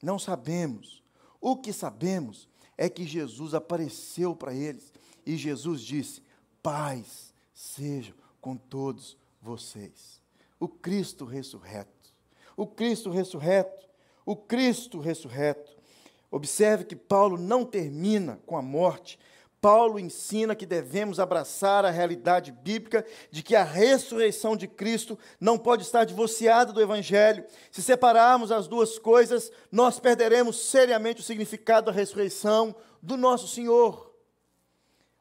Não 0.02 0.18
sabemos. 0.18 1.02
O 1.40 1.56
que 1.56 1.72
sabemos 1.72 2.48
é 2.76 2.88
que 2.88 3.04
Jesus 3.04 3.54
apareceu 3.54 4.34
para 4.34 4.52
eles 4.52 4.92
e 5.24 5.36
Jesus 5.36 5.80
disse: 5.80 6.22
Paz 6.60 7.32
seja 7.52 8.12
com 8.40 8.56
todos 8.56 9.16
vocês. 9.44 10.22
O 10.58 10.66
Cristo 10.66 11.26
ressurreto. 11.26 12.14
O 12.56 12.66
Cristo 12.66 13.10
ressurreto. 13.10 13.86
O 14.24 14.34
Cristo 14.34 14.98
ressurreto. 14.98 15.76
Observe 16.30 16.84
que 16.84 16.96
Paulo 16.96 17.36
não 17.36 17.64
termina 17.64 18.40
com 18.46 18.56
a 18.56 18.62
morte. 18.62 19.18
Paulo 19.60 19.98
ensina 19.98 20.54
que 20.54 20.66
devemos 20.66 21.20
abraçar 21.20 21.84
a 21.84 21.90
realidade 21.90 22.52
bíblica 22.52 23.04
de 23.30 23.42
que 23.42 23.54
a 23.54 23.62
ressurreição 23.62 24.56
de 24.56 24.66
Cristo 24.66 25.18
não 25.38 25.58
pode 25.58 25.82
estar 25.82 26.04
divorciada 26.04 26.72
do 26.72 26.80
Evangelho. 26.80 27.44
Se 27.70 27.82
separarmos 27.82 28.50
as 28.50 28.66
duas 28.66 28.98
coisas, 28.98 29.52
nós 29.70 30.00
perderemos 30.00 30.56
seriamente 30.56 31.20
o 31.20 31.24
significado 31.24 31.86
da 31.86 31.92
ressurreição 31.92 32.74
do 33.02 33.16
nosso 33.16 33.46
Senhor. 33.46 34.13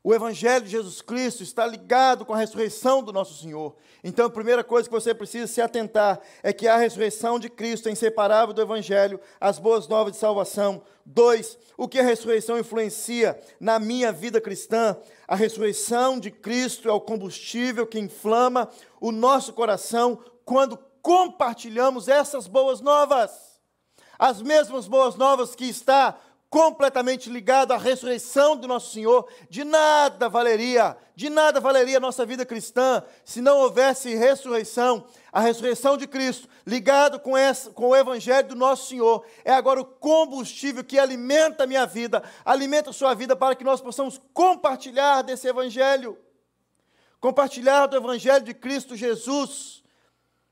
O 0.06 0.14
Evangelho 0.14 0.66
de 0.66 0.72
Jesus 0.72 1.02
Cristo 1.02 1.44
está 1.44 1.66
ligado 1.66 2.26
com 2.26 2.34
a 2.34 2.38
ressurreição 2.38 3.02
do 3.02 3.14
nosso 3.14 3.42
Senhor. 3.42 3.74
Então, 4.04 4.26
a 4.26 4.30
primeira 4.30 4.62
coisa 4.62 4.90
que 4.90 4.94
você 4.94 5.16
precisa 5.16 5.48
se 5.48 5.62
atentar 5.62 6.20
é 6.44 6.52
que 6.52 6.68
a 6.68 6.76
ressurreição 6.76 7.40
de 7.40 7.50
Cristo 7.50 7.88
é 7.88 7.92
inseparável 7.94 8.54
do 8.54 8.62
Evangelho, 8.62 9.18
as 9.40 9.60
boas 9.60 9.88
novas 9.88 10.12
de 10.12 10.20
salvação. 10.20 10.82
Dois, 11.06 11.58
o 11.78 11.88
que 11.88 12.00
a 12.00 12.04
ressurreição 12.04 12.60
influencia 12.60 13.40
na 13.62 13.80
minha 13.80 14.12
vida 14.12 14.42
cristã? 14.42 14.98
A 15.26 15.38
ressurreição 15.38 16.20
de 16.20 16.32
Cristo 16.32 16.90
é 16.90 16.92
o 16.92 17.00
combustível 17.00 17.88
que 17.88 17.98
inflama 17.98 18.68
o 19.00 19.10
nosso 19.10 19.54
coração 19.54 20.20
quando 20.44 20.78
compartilhamos 21.02 22.10
essas 22.10 22.46
boas 22.46 22.82
novas. 22.82 23.32
As 24.20 24.42
mesmas 24.42 24.86
boas 24.86 25.16
novas 25.16 25.56
que 25.56 25.66
está 25.66 26.20
completamente 26.54 27.32
ligado 27.32 27.72
à 27.72 27.78
ressurreição 27.78 28.56
do 28.56 28.68
nosso 28.68 28.94
Senhor, 28.94 29.28
de 29.50 29.64
nada 29.64 30.30
valeria, 30.30 30.96
de 31.16 31.28
nada 31.28 31.60
valeria 31.60 31.98
a 31.98 32.00
nossa 32.00 32.28
vida 32.28 32.46
cristã 32.46 33.02
se 33.26 33.42
não 33.42 33.58
houvesse 33.58 34.14
ressurreição. 34.14 35.04
A 35.32 35.40
ressurreição 35.40 35.98
de 35.98 36.06
Cristo, 36.06 36.48
ligado 36.64 37.20
com, 37.20 37.36
essa, 37.36 37.72
com 37.72 37.88
o 37.88 37.96
Evangelho 37.96 38.50
do 38.50 38.56
nosso 38.56 38.88
Senhor, 38.88 39.26
é 39.44 39.52
agora 39.52 39.82
o 39.82 39.86
combustível 39.86 40.84
que 40.84 41.00
alimenta 41.00 41.64
a 41.64 41.68
minha 41.68 41.88
vida, 41.88 42.22
alimenta 42.46 42.92
a 42.92 42.94
sua 42.94 43.16
vida, 43.16 43.36
para 43.36 43.56
que 43.56 43.64
nós 43.64 43.82
possamos 43.82 44.22
compartilhar 44.32 45.24
desse 45.24 45.48
Evangelho. 45.48 46.16
Compartilhar 47.20 47.88
do 47.88 47.98
Evangelho 47.98 48.46
de 48.46 48.54
Cristo 48.54 48.96
Jesus. 48.96 49.84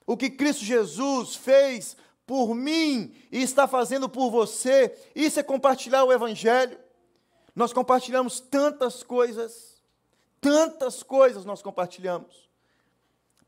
O 0.08 0.18
que 0.18 0.32
Cristo 0.32 0.66
Jesus 0.66 1.36
fez 1.36 1.96
por 2.32 2.56
mim 2.56 3.14
e 3.30 3.42
está 3.44 3.68
fazendo 3.68 4.08
por 4.08 4.32
você. 4.32 4.98
Isso 5.14 5.38
é 5.38 5.44
compartilhar 5.44 6.06
o 6.06 6.14
Evangelho. 6.14 6.80
Nós 7.54 7.74
compartilhamos 7.74 8.40
tantas 8.40 9.04
coisas, 9.04 9.84
tantas 10.40 11.04
coisas 11.04 11.44
nós 11.44 11.62
compartilhamos, 11.62 12.50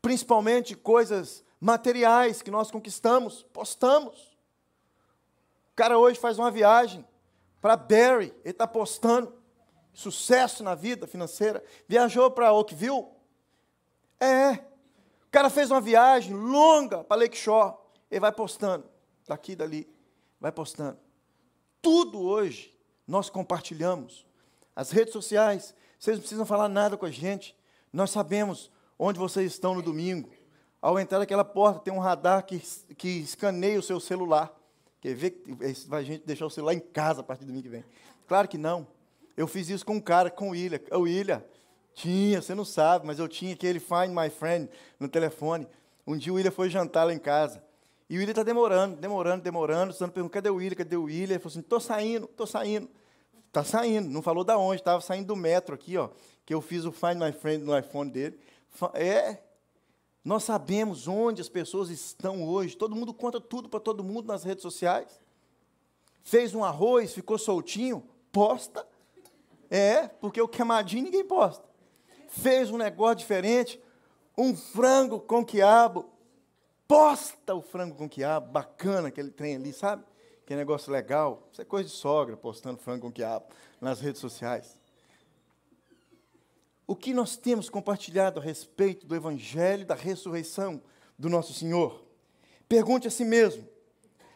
principalmente 0.02 0.76
coisas 0.76 1.42
materiais 1.58 2.42
que 2.42 2.50
nós 2.50 2.70
conquistamos, 2.70 3.42
postamos. 3.54 4.36
O 5.72 5.76
cara 5.76 5.98
hoje 5.98 6.20
faz 6.20 6.38
uma 6.38 6.50
viagem 6.50 7.06
para 7.62 7.76
Barry, 7.78 8.34
ele 8.44 8.50
está 8.50 8.66
postando 8.66 9.32
sucesso 9.94 10.62
na 10.62 10.74
vida 10.74 11.06
financeira, 11.06 11.64
viajou 11.88 12.30
para 12.30 12.52
Oakville. 12.52 13.06
É, 14.20 14.52
o 15.26 15.30
cara 15.30 15.48
fez 15.48 15.70
uma 15.70 15.80
viagem 15.80 16.34
longa 16.34 17.02
para 17.02 17.22
Lakeshore. 17.22 17.82
Ele 18.10 18.20
vai 18.20 18.32
postando, 18.32 18.84
daqui 19.26 19.56
dali, 19.56 19.88
vai 20.40 20.52
postando. 20.52 20.98
Tudo 21.80 22.20
hoje 22.20 22.74
nós 23.06 23.28
compartilhamos. 23.28 24.26
As 24.74 24.90
redes 24.90 25.12
sociais, 25.12 25.74
vocês 25.98 26.16
não 26.16 26.22
precisam 26.22 26.46
falar 26.46 26.68
nada 26.68 26.96
com 26.96 27.06
a 27.06 27.10
gente. 27.10 27.56
Nós 27.92 28.10
sabemos 28.10 28.70
onde 28.98 29.18
vocês 29.18 29.52
estão 29.52 29.74
no 29.74 29.82
domingo. 29.82 30.30
Ao 30.80 30.98
entrar 30.98 31.18
naquela 31.18 31.44
porta, 31.44 31.80
tem 31.80 31.92
um 31.92 31.98
radar 31.98 32.44
que, 32.44 32.58
que 32.94 33.08
escaneia 33.08 33.78
o 33.78 33.82
seu 33.82 33.98
celular, 33.98 34.54
Quer 35.04 35.14
ver 35.14 35.30
que 35.32 35.52
vai 35.86 36.02
gente 36.02 36.24
deixar 36.24 36.46
o 36.46 36.50
celular 36.50 36.72
em 36.72 36.80
casa 36.80 37.20
a 37.20 37.22
partir 37.22 37.44
do 37.44 37.48
domingo 37.48 37.64
que 37.64 37.68
vem? 37.68 37.84
Claro 38.26 38.48
que 38.48 38.56
não. 38.56 38.86
Eu 39.36 39.46
fiz 39.46 39.68
isso 39.68 39.84
com 39.84 39.96
um 39.96 40.00
cara, 40.00 40.30
com 40.30 40.48
o 40.48 40.50
William. 40.52 40.80
O 40.92 41.00
William, 41.00 41.44
tinha, 41.92 42.40
você 42.40 42.54
não 42.54 42.64
sabe, 42.64 43.06
mas 43.06 43.18
eu 43.18 43.28
tinha 43.28 43.52
aquele 43.52 43.78
Find 43.78 44.08
My 44.08 44.30
Friend 44.30 44.66
no 44.98 45.06
telefone. 45.06 45.68
Um 46.06 46.16
dia 46.16 46.32
o 46.32 46.36
William 46.36 46.50
foi 46.50 46.70
jantar 46.70 47.04
lá 47.04 47.12
em 47.12 47.18
casa. 47.18 47.62
E 48.14 48.16
o 48.16 48.20
William 48.20 48.30
está 48.30 48.44
demorando, 48.44 48.94
demorando, 48.94 49.42
demorando. 49.42 49.92
Você 49.92 50.06
perguntou, 50.06 50.30
cadê 50.30 50.48
o 50.48 50.54
William? 50.54 50.76
Cadê 50.76 50.96
o 50.96 51.02
William? 51.02 51.34
Ele 51.34 51.38
falou 51.40 51.50
assim, 51.50 51.58
estou 51.58 51.80
saindo, 51.80 52.26
estou 52.26 52.46
saindo. 52.46 52.88
Está 53.48 53.64
saindo. 53.64 54.08
Não 54.08 54.22
falou 54.22 54.44
da 54.44 54.56
onde, 54.56 54.80
estava 54.80 55.00
saindo 55.00 55.26
do 55.26 55.34
metro 55.34 55.74
aqui, 55.74 55.98
ó. 55.98 56.10
Que 56.46 56.54
eu 56.54 56.60
fiz 56.60 56.84
o 56.84 56.92
Find 56.92 57.16
My 57.16 57.32
Friend 57.32 57.64
no 57.64 57.76
iPhone 57.76 58.08
dele. 58.08 58.38
É, 58.92 59.38
nós 60.24 60.44
sabemos 60.44 61.08
onde 61.08 61.40
as 61.40 61.48
pessoas 61.48 61.90
estão 61.90 62.46
hoje. 62.46 62.76
Todo 62.76 62.94
mundo 62.94 63.12
conta 63.12 63.40
tudo 63.40 63.68
para 63.68 63.80
todo 63.80 64.04
mundo 64.04 64.28
nas 64.28 64.44
redes 64.44 64.62
sociais. 64.62 65.20
Fez 66.22 66.54
um 66.54 66.62
arroz, 66.62 67.12
ficou 67.12 67.36
soltinho, 67.36 68.08
posta. 68.30 68.86
É, 69.68 70.06
porque 70.06 70.40
o 70.40 70.46
queimadinho 70.46 71.02
ninguém 71.02 71.24
posta. 71.24 71.68
Fez 72.28 72.70
um 72.70 72.78
negócio 72.78 73.16
diferente, 73.16 73.80
um 74.38 74.54
frango 74.54 75.18
com 75.18 75.44
quiabo. 75.44 76.13
Posta 76.86 77.54
o 77.54 77.62
frango 77.62 77.96
com 77.96 78.08
quiabo, 78.08 78.52
bacana 78.52 79.08
aquele 79.08 79.30
trem 79.30 79.56
ali, 79.56 79.72
sabe? 79.72 80.04
Que 80.46 80.54
negócio 80.54 80.92
legal. 80.92 81.48
Isso 81.50 81.62
é 81.62 81.64
coisa 81.64 81.88
de 81.88 81.94
sogra, 81.94 82.36
postando 82.36 82.78
frango 82.78 83.06
com 83.06 83.12
quiabo 83.12 83.46
nas 83.80 84.00
redes 84.00 84.20
sociais 84.20 84.78
o 86.86 86.94
que 86.94 87.14
nós 87.14 87.36
temos 87.36 87.68
compartilhado 87.68 88.38
a 88.38 88.42
respeito 88.42 89.06
do 89.06 89.14
Evangelho 89.14 89.86
da 89.86 89.94
ressurreição 89.94 90.82
do 91.18 91.28
nosso 91.28 91.52
Senhor. 91.54 92.04
Pergunte 92.68 93.08
a 93.08 93.10
si 93.10 93.24
mesmo: 93.24 93.66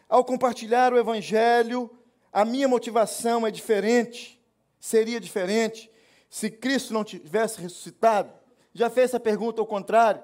ao 0.07 0.25
compartilhar 0.25 0.93
o 0.93 0.97
Evangelho, 0.97 1.89
a 2.31 2.43
minha 2.43 2.67
motivação 2.67 3.45
é 3.45 3.51
diferente? 3.51 4.39
Seria 4.79 5.19
diferente 5.19 5.91
se 6.29 6.49
Cristo 6.49 6.93
não 6.93 7.03
tivesse 7.03 7.61
ressuscitado? 7.61 8.33
Já 8.73 8.89
fez 8.89 9.05
essa 9.05 9.19
pergunta 9.19 9.61
ao 9.61 9.67
contrário? 9.67 10.23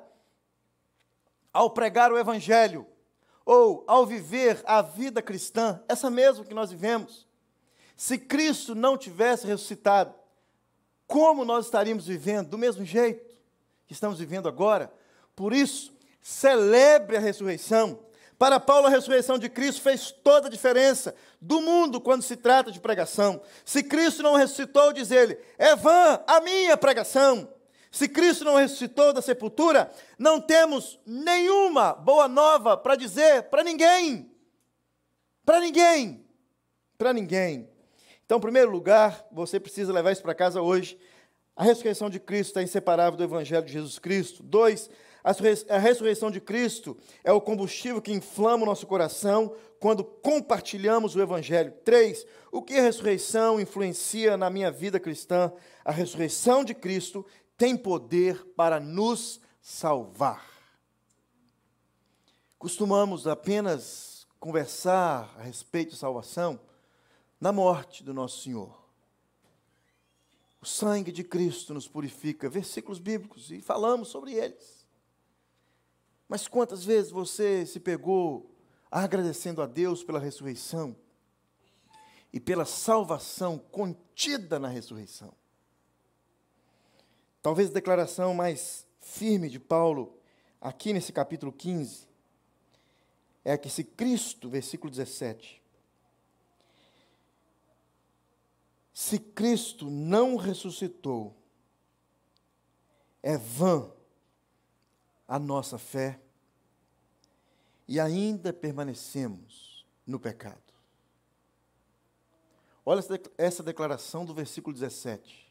Ao 1.56 1.70
pregar 1.70 2.12
o 2.12 2.18
Evangelho, 2.18 2.86
ou 3.46 3.86
ao 3.88 4.06
viver 4.06 4.62
a 4.66 4.82
vida 4.82 5.22
cristã, 5.22 5.82
essa 5.88 6.10
mesma 6.10 6.44
que 6.44 6.54
nós 6.54 6.70
vivemos, 6.70 7.26
se 7.96 8.18
Cristo 8.18 8.76
não 8.76 8.98
tivesse 8.98 9.48
ressuscitado, 9.48 10.14
como 11.08 11.46
nós 11.46 11.64
estaríamos 11.64 12.08
vivendo 12.08 12.50
do 12.50 12.58
mesmo 12.58 12.84
jeito 12.84 13.34
que 13.88 13.94
estamos 13.94 14.20
vivendo 14.20 14.50
agora. 14.50 14.92
Por 15.34 15.54
isso, 15.54 15.94
celebre 16.22 17.16
a 17.16 17.22
ressurreição. 17.22 18.00
Para 18.38 18.60
Paulo, 18.60 18.88
a 18.88 18.90
ressurreição 18.90 19.38
de 19.38 19.48
Cristo 19.48 19.82
fez 19.82 20.12
toda 20.12 20.48
a 20.48 20.52
diferença 20.52 21.16
do 21.40 21.62
mundo 21.62 22.02
quando 22.02 22.22
se 22.22 22.36
trata 22.36 22.70
de 22.70 22.82
pregação. 22.82 23.42
Se 23.64 23.82
Cristo 23.82 24.22
não 24.22 24.36
ressuscitou, 24.36 24.92
diz 24.92 25.10
ele, 25.10 25.40
é 25.58 25.74
vã 25.74 26.22
a 26.28 26.42
minha 26.42 26.76
pregação. 26.76 27.48
Se 27.96 28.10
Cristo 28.10 28.44
não 28.44 28.58
ressuscitou 28.58 29.14
da 29.14 29.22
sepultura, 29.22 29.90
não 30.20 30.42
temos 30.42 31.00
nenhuma 31.06 31.94
boa 31.94 32.28
nova 32.28 32.76
para 32.76 32.98
dizer 32.98 33.44
para 33.44 33.64
ninguém. 33.64 34.30
Para 35.46 35.62
ninguém. 35.62 36.26
Para 36.98 37.14
ninguém. 37.14 37.70
Então, 38.26 38.38
em 38.38 38.42
primeiro 38.42 38.70
lugar, 38.70 39.26
você 39.32 39.62
precisa 39.62 39.94
levar 39.94 40.12
isso 40.12 40.22
para 40.22 40.36
casa 40.36 40.62
hoje. 40.62 41.00
A 41.56 41.64
ressurreição 41.64 42.10
de 42.10 42.20
Cristo 42.20 42.50
está 42.50 42.62
inseparável 42.62 43.16
do 43.16 43.24
Evangelho 43.24 43.66
de 43.66 43.72
Jesus 43.72 43.98
Cristo. 43.98 44.44
Dois, 44.44 44.90
a 45.24 45.78
ressurreição 45.78 46.30
de 46.30 46.42
Cristo 46.42 46.98
é 47.24 47.32
o 47.32 47.40
combustível 47.40 48.02
que 48.02 48.12
inflama 48.12 48.64
o 48.64 48.66
nosso 48.66 48.86
coração 48.86 49.56
quando 49.80 50.04
compartilhamos 50.04 51.16
o 51.16 51.22
Evangelho. 51.22 51.74
Três, 51.86 52.26
o 52.52 52.62
que 52.62 52.74
a 52.78 52.82
ressurreição 52.82 53.58
influencia 53.58 54.36
na 54.36 54.50
minha 54.50 54.70
vida 54.70 55.00
cristã? 55.00 55.50
A 55.86 55.94
ressurreição 55.94 56.62
de 56.62 56.74
Cristo 56.74 57.26
tem 57.58 57.78
poder 57.78 58.44
para 58.56 58.80
nos 58.80 59.40
salvar. 59.62 60.46
Costumamos 62.58 63.28
apenas 63.28 64.28
conversar 64.40 65.36
a 65.38 65.44
respeito 65.44 65.92
de 65.92 65.98
salvação 65.98 66.60
na 67.40 67.52
morte 67.52 68.04
do 68.04 68.14
nosso 68.14 68.42
Senhor. 68.44 68.86
O 70.62 70.66
sangue 70.66 71.12
de 71.12 71.24
Cristo 71.24 71.74
nos 71.74 71.88
purifica, 71.88 72.50
versículos 72.50 73.00
bíblicos, 73.00 73.52
e 73.52 73.62
falamos 73.62 74.08
sobre 74.08 74.34
eles. 74.34 74.86
Mas 76.28 76.48
quantas 76.48 76.84
vezes 76.84 77.12
você 77.12 77.66
se 77.66 77.80
pegou 77.80 78.52
agradecendo 78.90 79.62
a 79.62 79.68
Deus 79.68 80.04
pela 80.04 80.20
ressurreição 80.20 80.96
e 82.34 82.40
pela 82.40 82.66
salvação 82.66 83.60
contida 83.60 84.58
na 84.58 84.68
ressurreição? 84.68 85.36
Talvez 87.46 87.70
a 87.70 87.74
declaração 87.74 88.34
mais 88.34 88.88
firme 89.00 89.52
de 89.52 89.60
Paulo, 89.60 90.18
aqui 90.60 90.92
nesse 90.92 91.14
capítulo 91.14 91.54
15, 91.54 92.08
é 93.44 93.56
que 93.56 93.70
se 93.70 93.84
Cristo, 93.84 94.50
versículo 94.50 94.90
17, 94.90 95.62
Se 98.92 99.20
Cristo 99.20 99.92
não 99.92 100.38
ressuscitou, 100.38 101.38
é 103.22 103.38
vã 103.38 103.92
a 105.28 105.38
nossa 105.38 105.78
fé 105.78 106.20
e 107.88 108.00
ainda 108.00 108.52
permanecemos 108.52 109.86
no 110.04 110.20
pecado. 110.20 110.74
Olha 112.84 113.04
essa 113.38 113.62
declaração 113.62 114.26
do 114.26 114.34
versículo 114.34 114.74
17. 114.74 115.45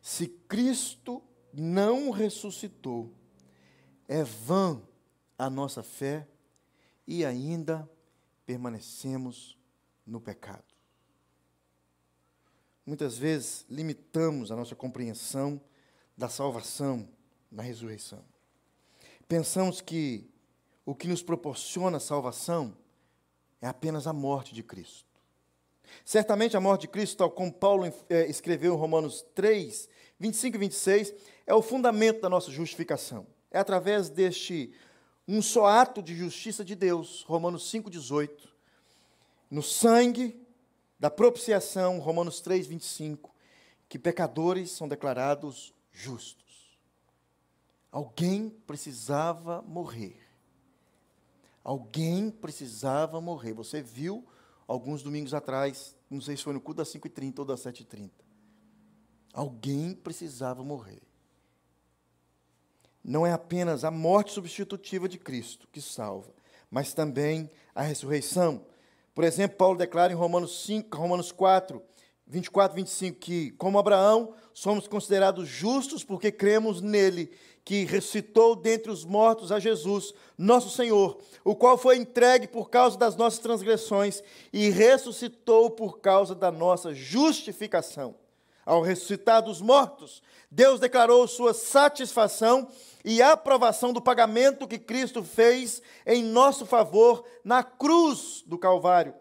Se 0.00 0.28
Cristo 0.28 1.22
não 1.52 2.10
ressuscitou, 2.10 3.14
é 4.08 4.24
vã 4.24 4.82
a 5.38 5.50
nossa 5.50 5.82
fé 5.82 6.26
e 7.06 7.24
ainda 7.24 7.88
permanecemos 8.46 9.58
no 10.06 10.20
pecado. 10.20 10.64
Muitas 12.84 13.16
vezes 13.16 13.66
limitamos 13.68 14.50
a 14.50 14.56
nossa 14.56 14.74
compreensão 14.74 15.60
da 16.16 16.28
salvação 16.28 17.08
na 17.50 17.62
ressurreição. 17.62 18.24
Pensamos 19.28 19.80
que 19.80 20.28
o 20.84 20.94
que 20.94 21.06
nos 21.06 21.22
proporciona 21.22 22.00
salvação 22.00 22.76
é 23.60 23.68
apenas 23.68 24.06
a 24.06 24.12
morte 24.12 24.54
de 24.54 24.62
Cristo. 24.62 25.09
Certamente 26.04 26.56
a 26.56 26.60
morte 26.60 26.82
de 26.82 26.88
Cristo, 26.88 27.18
tal 27.18 27.30
como 27.30 27.52
Paulo 27.52 27.92
eh, 28.08 28.26
escreveu 28.26 28.74
em 28.74 28.78
Romanos 28.78 29.24
3, 29.34 29.88
25 30.18 30.56
e 30.56 30.60
26, 30.60 31.14
é 31.46 31.54
o 31.54 31.62
fundamento 31.62 32.20
da 32.20 32.28
nossa 32.28 32.50
justificação. 32.50 33.26
É 33.50 33.58
através 33.58 34.08
deste 34.08 34.72
um 35.26 35.40
só 35.40 35.66
ato 35.66 36.02
de 36.02 36.14
justiça 36.14 36.64
de 36.64 36.74
Deus, 36.74 37.22
Romanos 37.22 37.70
5, 37.70 37.88
18, 37.88 38.48
no 39.50 39.62
sangue 39.62 40.40
da 40.98 41.10
propiciação, 41.10 41.98
Romanos 41.98 42.40
3, 42.40 42.66
25, 42.66 43.34
que 43.88 43.98
pecadores 43.98 44.70
são 44.70 44.86
declarados 44.86 45.74
justos. 45.90 46.78
Alguém 47.90 48.50
precisava 48.66 49.62
morrer. 49.62 50.16
Alguém 51.64 52.30
precisava 52.30 53.20
morrer. 53.20 53.52
Você 53.52 53.82
viu 53.82 54.24
alguns 54.70 55.02
domingos 55.02 55.34
atrás, 55.34 55.96
não 56.08 56.20
sei 56.20 56.36
se 56.36 56.44
foi 56.44 56.52
no 56.52 56.60
culto 56.60 56.78
das 56.78 56.92
5h30 56.92 57.40
ou 57.40 57.44
das 57.44 57.60
7h30. 57.60 58.08
Alguém 59.32 59.92
precisava 59.94 60.62
morrer. 60.62 61.02
Não 63.02 63.26
é 63.26 63.32
apenas 63.32 63.82
a 63.82 63.90
morte 63.90 64.30
substitutiva 64.30 65.08
de 65.08 65.18
Cristo 65.18 65.66
que 65.72 65.80
salva, 65.80 66.32
mas 66.70 66.94
também 66.94 67.50
a 67.74 67.82
ressurreição. 67.82 68.64
Por 69.12 69.24
exemplo, 69.24 69.56
Paulo 69.56 69.76
declara 69.76 70.12
em 70.12 70.16
Romanos 70.16 70.64
5, 70.64 70.96
Romanos 70.96 71.32
4, 71.32 71.82
24, 72.30 72.76
25 72.76 73.18
que, 73.18 73.50
como 73.52 73.78
Abraão, 73.78 74.32
somos 74.54 74.86
considerados 74.86 75.48
justos 75.48 76.04
porque 76.04 76.30
cremos 76.30 76.80
nele, 76.80 77.30
que 77.64 77.84
ressuscitou 77.84 78.56
dentre 78.56 78.90
os 78.90 79.04
mortos 79.04 79.52
a 79.52 79.58
Jesus, 79.58 80.14
nosso 80.38 80.70
Senhor, 80.70 81.18
o 81.44 81.54
qual 81.54 81.76
foi 81.76 81.96
entregue 81.96 82.46
por 82.46 82.70
causa 82.70 82.96
das 82.96 83.16
nossas 83.16 83.40
transgressões 83.40 84.22
e 84.52 84.70
ressuscitou 84.70 85.70
por 85.70 85.98
causa 85.98 86.34
da 86.34 86.50
nossa 86.50 86.94
justificação. 86.94 88.14
Ao 88.64 88.82
ressuscitar 88.82 89.42
dos 89.42 89.60
mortos, 89.60 90.22
Deus 90.50 90.78
declarou 90.78 91.26
sua 91.26 91.52
satisfação 91.52 92.68
e 93.04 93.20
aprovação 93.20 93.92
do 93.92 94.00
pagamento 94.00 94.68
que 94.68 94.78
Cristo 94.78 95.24
fez 95.24 95.82
em 96.06 96.22
nosso 96.22 96.64
favor 96.64 97.24
na 97.44 97.62
cruz 97.62 98.44
do 98.46 98.58
Calvário. 98.58 99.14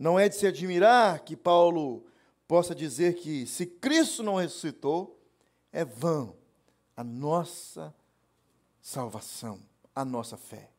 Não 0.00 0.18
é 0.18 0.30
de 0.30 0.34
se 0.34 0.46
admirar 0.46 1.20
que 1.20 1.36
Paulo 1.36 2.02
possa 2.48 2.74
dizer 2.74 3.16
que 3.16 3.46
se 3.46 3.66
Cristo 3.66 4.22
não 4.22 4.36
ressuscitou, 4.36 5.20
é 5.70 5.84
vã 5.84 6.32
a 6.96 7.04
nossa 7.04 7.94
salvação, 8.80 9.60
a 9.94 10.02
nossa 10.02 10.38
fé. 10.38 10.70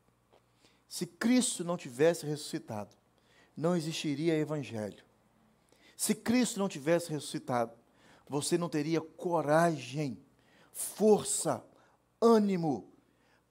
Se 0.90 1.06
Cristo 1.06 1.64
não 1.64 1.78
tivesse 1.78 2.26
ressuscitado, 2.26 2.90
não 3.56 3.76
existiria 3.76 4.36
evangelho. 4.36 5.06
Se 5.96 6.16
Cristo 6.16 6.58
não 6.58 6.68
tivesse 6.68 7.12
ressuscitado, 7.12 7.78
você 8.28 8.58
não 8.58 8.70
teria 8.70 9.02
coragem, 9.02 10.18
força, 10.74 11.64
ânimo 12.20 12.92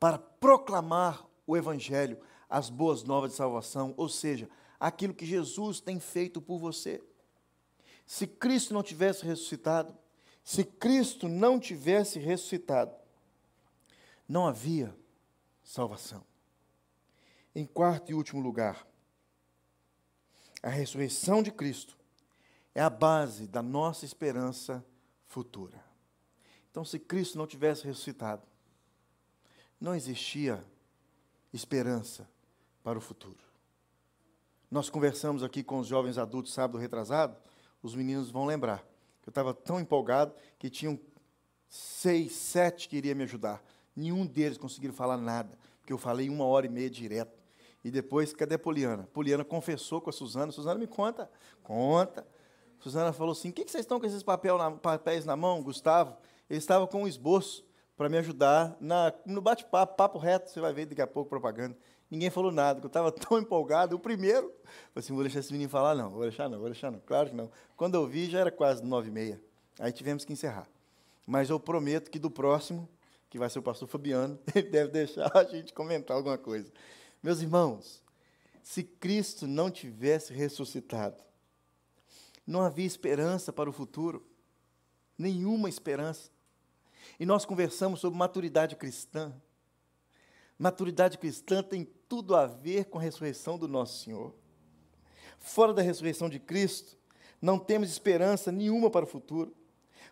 para 0.01 0.19
proclamar 0.19 1.25
o 1.47 1.57
evangelho, 1.57 2.19
as 2.49 2.69
boas 2.69 3.05
novas 3.05 3.31
de 3.31 3.37
salvação, 3.37 3.95
ou 3.97 4.09
seja, 4.09 4.51
aquilo 4.81 5.15
que 5.15 5.27
Jesus 5.27 5.79
tem 5.79 6.01
feito 6.01 6.41
por 6.41 6.59
você. 6.59 7.03
Se 8.07 8.27
Cristo 8.27 8.73
não 8.73 8.83
tivesse 8.83 9.25
ressuscitado, 9.25 9.95
se 10.43 10.65
Cristo 10.65 11.29
não 11.29 11.61
tivesse 11.61 12.19
ressuscitado, 12.19 12.97
não 14.27 14.47
havia 14.49 14.97
salvação. 15.63 16.25
Em 17.55 17.67
quarto 17.67 18.11
e 18.11 18.15
último 18.15 18.41
lugar, 18.41 18.87
a 20.63 20.71
ressurreição 20.71 21.43
de 21.43 21.51
Cristo 21.51 21.97
é 22.75 22.81
a 22.81 22.91
base 22.91 23.47
da 23.47 23.63
nossa 23.63 24.05
esperança 24.05 24.85
futura. 25.27 25.85
Então, 26.71 26.85
se 26.85 26.99
Cristo 26.99 27.37
não 27.37 27.47
tivesse 27.47 27.85
ressuscitado, 27.85 28.43
não 29.81 29.95
existia 29.95 30.65
esperança 31.53 32.29
para 32.83 32.99
o 32.99 33.01
futuro. 33.01 33.50
Nós 34.71 34.89
conversamos 34.89 35.43
aqui 35.43 35.65
com 35.65 35.81
os 35.81 35.89
jovens 35.89 36.17
adultos 36.17 36.53
sábado 36.53 36.79
retrasado, 36.79 37.37
os 37.83 37.95
meninos 37.95 38.31
vão 38.31 38.47
lembrar. 38.47 38.85
Eu 39.27 39.31
estava 39.31 39.53
tão 39.53 39.81
empolgado 39.81 40.33
que 40.59 40.71
tinham 40.71 40.99
seis, 41.69 42.33
sete 42.33 42.89
que 42.89 42.97
iriam 42.97 43.17
me 43.17 43.25
ajudar. 43.25 43.61
Nenhum 43.97 44.25
deles 44.25 44.57
conseguiram 44.57 44.95
falar 44.95 45.17
nada, 45.17 45.59
porque 45.81 45.93
eu 45.93 45.99
falei 45.99 46.29
uma 46.29 46.45
hora 46.45 46.67
e 46.67 46.69
meia 46.69 46.89
direto. 46.89 47.37
E 47.83 47.91
depois, 47.91 48.33
cadê 48.33 48.55
a 48.55 48.59
Poliana? 48.59 49.09
Poliana 49.13 49.45
confessou 49.45 50.01
com 50.01 50.11
a 50.11 50.13
Suzana. 50.13 50.53
Suzana, 50.53 50.79
me 50.79 50.87
conta. 50.87 51.29
Conta. 51.65 52.27
Suzana 52.79 53.13
falou 53.13 53.33
assim: 53.33 53.49
o 53.49 53.53
que, 53.53 53.65
que 53.65 53.71
vocês 53.71 53.85
estão 53.85 53.99
com 53.99 54.07
esses 54.07 54.23
papel 54.23 54.57
na, 54.57 54.71
papéis 54.71 55.25
na 55.25 55.35
mão, 55.35 55.63
Gustavo? 55.63 56.17
Ele 56.49 56.59
estava 56.59 56.87
com 56.87 57.03
um 57.03 57.09
esboço 57.09 57.65
para 57.97 58.09
me 58.09 58.19
ajudar 58.19 58.77
na, 58.81 59.13
no 59.27 59.41
bate-papo, 59.41 59.97
papo 59.97 60.19
reto, 60.19 60.49
você 60.51 60.61
vai 60.61 60.73
ver 60.73 60.87
daqui 60.87 61.03
a 61.03 61.07
pouco 61.07 61.29
propaganda. 61.29 61.77
Ninguém 62.11 62.29
falou 62.29 62.51
nada, 62.51 62.81
porque 62.81 62.87
eu 62.87 62.89
estava 62.89 63.13
tão 63.29 63.39
empolgado. 63.39 63.95
O 63.95 63.99
primeiro, 63.99 64.53
falei 64.65 64.91
assim, 64.97 65.13
vou 65.13 65.23
deixar 65.23 65.41
esse 65.41 65.53
menino 65.53 65.71
falar, 65.71 65.95
não, 65.95 66.11
vou 66.11 66.23
deixar 66.23 66.49
não, 66.49 66.59
vou 66.59 66.69
deixar 66.69 66.91
não, 66.91 67.01
claro 67.01 67.31
que 67.31 67.37
não. 67.37 67.51
Quando 67.77 67.95
eu 67.95 68.07
vi, 68.07 68.29
já 68.29 68.41
era 68.41 68.51
quase 68.51 68.83
nove 68.83 69.09
e 69.09 69.13
meia. 69.13 69.41
Aí 69.79 69.93
tivemos 69.93 70.25
que 70.25 70.33
encerrar. 70.33 70.69
Mas 71.27 71.49
eu 71.49 71.61
prometo 71.61 72.11
que 72.11 72.19
do 72.19 72.31
próximo, 72.31 72.89
que 73.29 73.39
vai 73.39 73.49
ser 73.49 73.61
o 73.61 73.63
pastor 73.63 73.87
Fabiano, 73.87 74.39
ele 74.55 74.69
deve 74.69 74.91
deixar 74.91 75.31
a 75.37 75.45
gente 75.45 75.73
comentar 75.73 76.17
alguma 76.17 76.37
coisa. 76.37 76.71
Meus 77.23 77.41
irmãos, 77.41 78.03
se 78.63 78.83
Cristo 78.83 79.47
não 79.47 79.71
tivesse 79.71 80.33
ressuscitado, 80.35 81.23
não 82.47 82.63
havia 82.63 82.87
esperança 82.87 83.53
para 83.53 83.71
o 83.71 83.73
futuro, 83.73 84.27
nenhuma 85.17 85.69
esperança. 85.69 86.31
E 87.19 87.25
nós 87.25 87.45
conversamos 87.45 88.01
sobre 88.01 88.19
maturidade 88.19 88.75
cristã. 88.75 89.33
Maturidade 90.61 91.17
cristã 91.17 91.63
tem 91.63 91.89
tudo 92.07 92.37
a 92.37 92.45
ver 92.45 92.85
com 92.85 92.99
a 92.99 93.01
ressurreição 93.01 93.59
do 93.59 93.67
nosso 93.67 94.05
Senhor. 94.05 94.35
Fora 95.39 95.73
da 95.73 95.81
ressurreição 95.81 96.29
de 96.29 96.39
Cristo, 96.39 96.99
não 97.41 97.59
temos 97.59 97.89
esperança 97.89 98.53
nenhuma 98.53 98.91
para 98.91 99.07
o 99.07 99.09
futuro. 99.09 99.57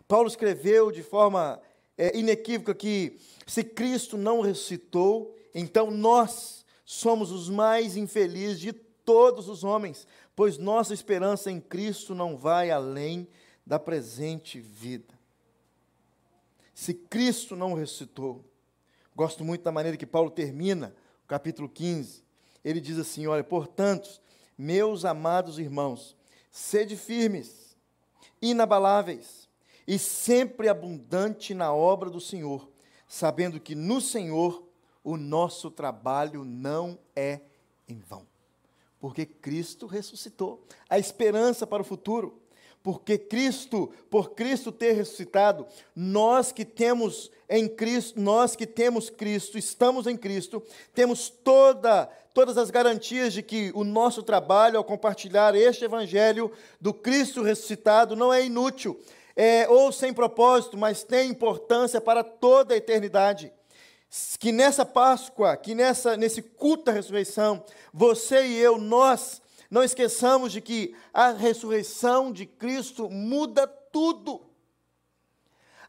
Paulo 0.07 0.27
escreveu 0.27 0.91
de 0.91 1.03
forma 1.03 1.61
é, 1.95 2.17
inequívoca 2.17 2.73
que 2.73 3.19
se 3.45 3.63
Cristo 3.63 4.17
não 4.17 4.41
ressuscitou, 4.41 5.37
então 5.53 5.91
nós 5.91 6.65
somos 6.83 7.31
os 7.31 7.47
mais 7.47 7.95
infelizes 7.95 8.59
de 8.59 8.73
todos 8.73 9.47
os 9.47 9.63
homens, 9.63 10.07
pois 10.35 10.57
nossa 10.57 10.95
esperança 10.95 11.51
em 11.51 11.61
Cristo 11.61 12.15
não 12.15 12.35
vai 12.35 12.71
além 12.71 13.27
da 13.63 13.77
presente 13.77 14.59
vida. 14.59 15.13
Se 16.73 16.91
Cristo 16.95 17.55
não 17.55 17.75
ressuscitou, 17.75 18.48
gosto 19.19 19.43
muito 19.43 19.63
da 19.63 19.71
maneira 19.71 19.97
que 19.97 20.05
Paulo 20.05 20.31
termina 20.31 20.95
o 21.25 21.27
capítulo 21.27 21.67
15. 21.67 22.23
Ele 22.63 22.79
diz 22.79 22.97
assim: 22.97 23.27
Olha, 23.27 23.43
portanto, 23.43 24.09
meus 24.57 25.03
amados 25.03 25.59
irmãos, 25.59 26.15
sede 26.49 26.95
firmes, 26.95 27.75
inabaláveis 28.41 29.49
e 29.85 29.99
sempre 29.99 30.69
abundante 30.69 31.53
na 31.53 31.73
obra 31.73 32.09
do 32.09 32.21
Senhor, 32.21 32.69
sabendo 33.09 33.59
que 33.59 33.75
no 33.75 33.99
Senhor 33.99 34.65
o 35.03 35.17
nosso 35.17 35.69
trabalho 35.69 36.45
não 36.45 36.97
é 37.13 37.41
em 37.89 37.99
vão. 37.99 38.25
Porque 39.01 39.25
Cristo 39.25 39.85
ressuscitou. 39.85 40.63
A 40.89 40.97
esperança 40.97 41.67
para 41.67 41.81
o 41.81 41.85
futuro. 41.85 42.41
Porque 42.81 43.17
Cristo, 43.17 43.91
por 44.09 44.31
Cristo 44.31 44.71
ter 44.71 44.93
ressuscitado, 44.93 45.67
nós 45.95 46.51
que 46.51 46.63
temos 46.63 47.29
em 47.49 47.67
Cristo, 47.67 48.19
nós 48.19 48.55
que 48.55 48.65
temos 48.65 49.09
Cristo, 49.09 49.57
estamos 49.57 50.07
em 50.07 50.15
Cristo, 50.15 50.63
temos 50.93 51.29
toda, 51.29 52.05
todas 52.33 52.57
as 52.57 52.69
garantias 52.69 53.33
de 53.33 53.43
que 53.43 53.71
o 53.75 53.83
nosso 53.83 54.23
trabalho 54.23 54.77
ao 54.77 54.83
compartilhar 54.83 55.55
este 55.55 55.83
evangelho 55.83 56.51
do 56.79 56.93
Cristo 56.93 57.41
ressuscitado 57.41 58.15
não 58.15 58.33
é 58.33 58.45
inútil, 58.45 58.99
é, 59.35 59.67
ou 59.67 59.91
sem 59.91 60.13
propósito, 60.13 60.77
mas 60.77 61.03
tem 61.03 61.29
importância 61.29 61.99
para 61.99 62.23
toda 62.23 62.73
a 62.73 62.77
eternidade. 62.77 63.51
Que 64.39 64.51
nessa 64.51 64.85
Páscoa, 64.85 65.55
que 65.55 65.75
nessa, 65.75 66.17
nesse 66.17 66.41
culto 66.41 66.85
da 66.85 66.91
ressurreição, 66.91 67.63
você 67.93 68.47
e 68.47 68.57
eu, 68.57 68.77
nós, 68.77 69.41
não 69.69 69.83
esqueçamos 69.83 70.51
de 70.51 70.61
que 70.61 70.95
a 71.13 71.29
ressurreição 71.31 72.31
de 72.31 72.45
Cristo 72.45 73.09
muda 73.09 73.67
tudo. 73.67 74.49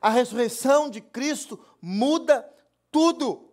A 0.01 0.11
ressurreição 0.11 0.91
de 0.91 1.01
Cristo 1.01 1.59
muda 1.81 2.49
tudo. 2.91 3.51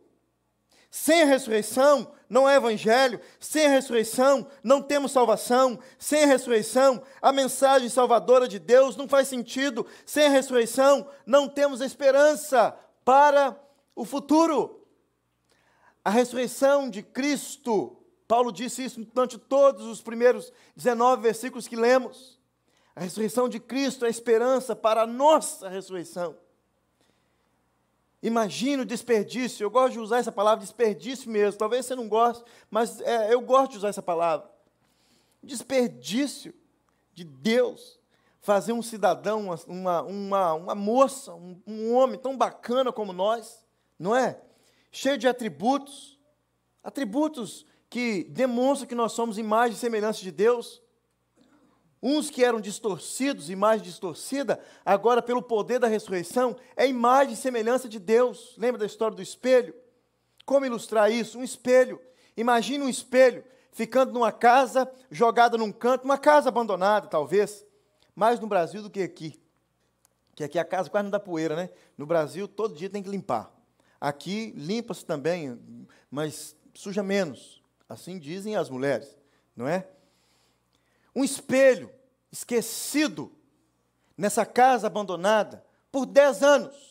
Sem 0.90 1.24
a 1.24 1.26
ressurreição 1.26 2.12
não 2.30 2.50
é 2.50 2.56
evangelho, 2.56 3.22
sem 3.40 3.68
a 3.68 3.70
ressurreição 3.70 4.48
não 4.64 4.82
temos 4.82 5.12
salvação, 5.12 5.80
sem 5.98 6.24
a 6.24 6.28
ressurreição 6.28 7.02
a 7.22 7.32
mensagem 7.32 7.88
salvadora 7.88 8.48
de 8.48 8.60
Deus 8.60 8.96
não 8.96 9.08
faz 9.08 9.28
sentido, 9.28 9.86
sem 10.06 10.26
a 10.26 10.30
ressurreição 10.30 11.08
não 11.26 11.48
temos 11.48 11.82
esperança 11.82 12.78
para 13.06 13.58
o 13.96 14.04
futuro. 14.04 14.86
A 16.04 16.10
ressurreição 16.10 16.90
de 16.90 17.04
Cristo, 17.04 17.98
Paulo 18.28 18.52
disse 18.52 18.84
isso 18.84 19.06
durante 19.06 19.38
todos 19.38 19.86
os 19.86 20.02
primeiros 20.02 20.52
19 20.76 21.22
versículos 21.22 21.68
que 21.68 21.76
lemos. 21.76 22.38
A 22.96 23.02
ressurreição 23.02 23.48
de 23.48 23.60
Cristo 23.60 24.06
é 24.06 24.08
a 24.08 24.12
esperança 24.12 24.76
para 24.76 25.04
a 25.04 25.08
nossa 25.08 25.70
ressurreição. 25.70 26.36
Imagina 28.22 28.82
o 28.82 28.86
desperdício, 28.86 29.64
eu 29.64 29.70
gosto 29.70 29.94
de 29.94 30.00
usar 30.00 30.18
essa 30.18 30.32
palavra 30.32 30.66
desperdício 30.66 31.30
mesmo, 31.30 31.60
talvez 31.60 31.86
você 31.86 31.96
não 31.96 32.10
goste, 32.10 32.44
mas 32.70 33.00
é, 33.02 33.32
eu 33.32 33.40
gosto 33.40 33.74
de 33.74 33.78
usar 33.78 33.90
essa 33.90 34.02
palavra. 34.02 34.50
Desperdício 35.42 36.54
de 37.14 37.24
Deus 37.24 38.00
fazer 38.42 38.74
um 38.74 38.82
cidadão, 38.82 39.52
uma, 39.68 40.02
uma, 40.02 40.54
uma 40.54 40.76
moça, 40.76 41.36
um, 41.36 41.62
um 41.68 41.94
homem 41.94 42.20
tão 42.20 42.36
bacana 42.36 42.92
como 42.92 43.14
nós, 43.14 43.64
não 44.00 44.16
é? 44.16 44.42
Cheio 44.92 45.18
de 45.18 45.28
atributos, 45.28 46.20
atributos 46.84 47.67
que 47.90 48.26
demonstram 48.26 48.88
que 48.88 48.96
nós 48.96 49.14
somos 49.14 49.38
imagem 49.38 49.76
e 49.76 49.80
semelhança 49.80 50.22
de 50.22 50.32
Deus. 50.32 50.82
Uns 52.02 52.30
que 52.30 52.44
eram 52.44 52.62
distorcidos, 52.62 53.50
imagem 53.50 53.86
distorcida, 53.86 54.60
agora 54.86 55.22
pelo 55.22 55.42
poder 55.42 55.80
da 55.80 55.88
ressurreição, 55.88 56.56
é 56.76 56.88
imagem 56.88 57.34
e 57.34 57.38
semelhança 57.38 57.90
de 57.90 58.00
Deus. 58.00 58.56
Lembra 58.58 58.80
da 58.80 58.86
história 58.86 59.16
do 59.16 59.22
espelho? 59.22 59.74
Como 60.46 60.66
ilustrar 60.66 61.12
isso? 61.12 61.40
Um 61.40 61.44
espelho. 61.44 62.00
Imagine 62.36 62.84
um 62.84 62.90
espelho 62.90 63.44
ficando 63.72 64.12
numa 64.12 64.32
casa, 64.32 64.90
jogada 65.10 65.58
num 65.58 65.72
canto, 65.72 66.06
uma 66.06 66.18
casa 66.18 66.50
abandonada, 66.50 67.08
talvez, 67.08 67.66
mais 68.16 68.40
no 68.40 68.48
Brasil 68.48 68.82
do 68.82 68.90
que 68.90 69.02
aqui. 69.02 69.40
Que 70.36 70.44
aqui 70.44 70.60
a 70.60 70.66
casa 70.66 70.90
quase 70.90 71.04
não 71.04 71.12
dá 71.12 71.20
poeira, 71.20 71.56
né? 71.56 71.70
No 71.98 72.06
Brasil, 72.06 72.48
todo 72.48 72.76
dia 72.76 72.90
tem 72.90 73.02
que 73.02 73.10
limpar. 73.10 73.52
Aqui 74.00 74.54
limpa-se 74.56 75.04
também, 75.04 75.60
mas 76.12 76.56
suja 76.74 77.02
menos. 77.02 77.57
Assim 77.88 78.20
dizem 78.20 78.56
as 78.56 78.70
mulheres, 78.70 79.18
não 79.56 79.68
é? 79.68 79.88
Um 81.16 81.24
espelho 81.24 81.90
esquecido 82.32 83.32
nessa 84.18 84.46
casa 84.46 84.88
abandonada 84.88 85.66
por 85.92 86.06
dez 86.06 86.44
anos. 86.44 86.88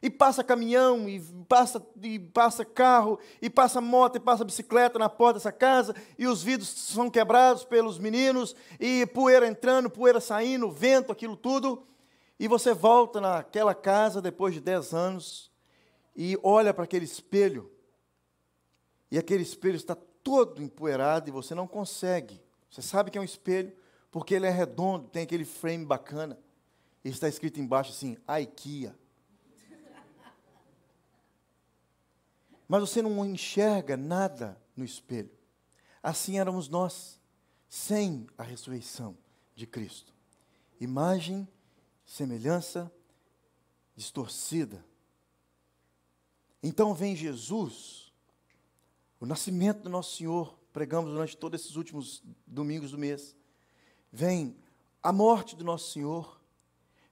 E 0.00 0.10
passa 0.10 0.42
caminhão, 0.42 1.08
e 1.08 1.20
passa, 1.48 1.80
e 2.02 2.18
passa 2.18 2.64
carro, 2.64 3.20
e 3.40 3.48
passa 3.48 3.80
moto, 3.80 4.16
e 4.16 4.20
passa 4.20 4.44
bicicleta 4.44 4.98
na 4.98 5.08
porta 5.08 5.34
dessa 5.34 5.52
casa, 5.52 5.94
e 6.18 6.26
os 6.26 6.42
vidros 6.42 6.68
são 6.68 7.08
quebrados 7.08 7.64
pelos 7.64 8.00
meninos, 8.00 8.56
e 8.80 9.06
poeira 9.06 9.46
entrando, 9.46 9.88
poeira 9.88 10.20
saindo, 10.20 10.72
vento, 10.72 11.12
aquilo 11.12 11.36
tudo. 11.36 11.86
E 12.36 12.48
você 12.48 12.74
volta 12.74 13.20
naquela 13.20 13.76
casa 13.76 14.20
depois 14.20 14.52
de 14.54 14.60
dez 14.60 14.92
anos, 14.92 15.52
e 16.16 16.36
olha 16.42 16.74
para 16.74 16.82
aquele 16.82 17.04
espelho, 17.04 17.70
e 19.08 19.16
aquele 19.16 19.44
espelho 19.44 19.76
está 19.76 19.96
todo 20.22 20.62
empoeirado 20.62 21.28
e 21.28 21.32
você 21.32 21.54
não 21.54 21.66
consegue. 21.66 22.40
Você 22.70 22.82
sabe 22.82 23.10
que 23.10 23.18
é 23.18 23.20
um 23.20 23.24
espelho, 23.24 23.72
porque 24.10 24.34
ele 24.34 24.46
é 24.46 24.50
redondo, 24.50 25.08
tem 25.08 25.22
aquele 25.22 25.44
frame 25.44 25.84
bacana. 25.84 26.38
E 27.04 27.08
está 27.08 27.28
escrito 27.28 27.60
embaixo 27.60 27.90
assim, 27.90 28.16
IKEA. 28.40 28.96
Mas 32.68 32.80
você 32.80 33.02
não 33.02 33.24
enxerga 33.26 33.96
nada 33.96 34.58
no 34.74 34.84
espelho. 34.84 35.30
Assim 36.02 36.38
éramos 36.38 36.68
nós, 36.68 37.20
sem 37.68 38.26
a 38.38 38.42
ressurreição 38.42 39.16
de 39.54 39.66
Cristo. 39.66 40.14
Imagem, 40.80 41.46
semelhança 42.04 42.90
distorcida. 43.94 44.84
Então 46.62 46.94
vem 46.94 47.14
Jesus, 47.14 48.01
o 49.22 49.26
nascimento 49.26 49.82
do 49.82 49.88
nosso 49.88 50.16
Senhor, 50.16 50.58
pregamos 50.72 51.12
durante 51.12 51.36
todos 51.36 51.60
esses 51.60 51.76
últimos 51.76 52.24
domingos 52.44 52.90
do 52.90 52.98
mês. 52.98 53.36
Vem 54.10 54.56
a 55.00 55.12
morte 55.12 55.54
do 55.54 55.62
nosso 55.62 55.92
Senhor, 55.92 56.40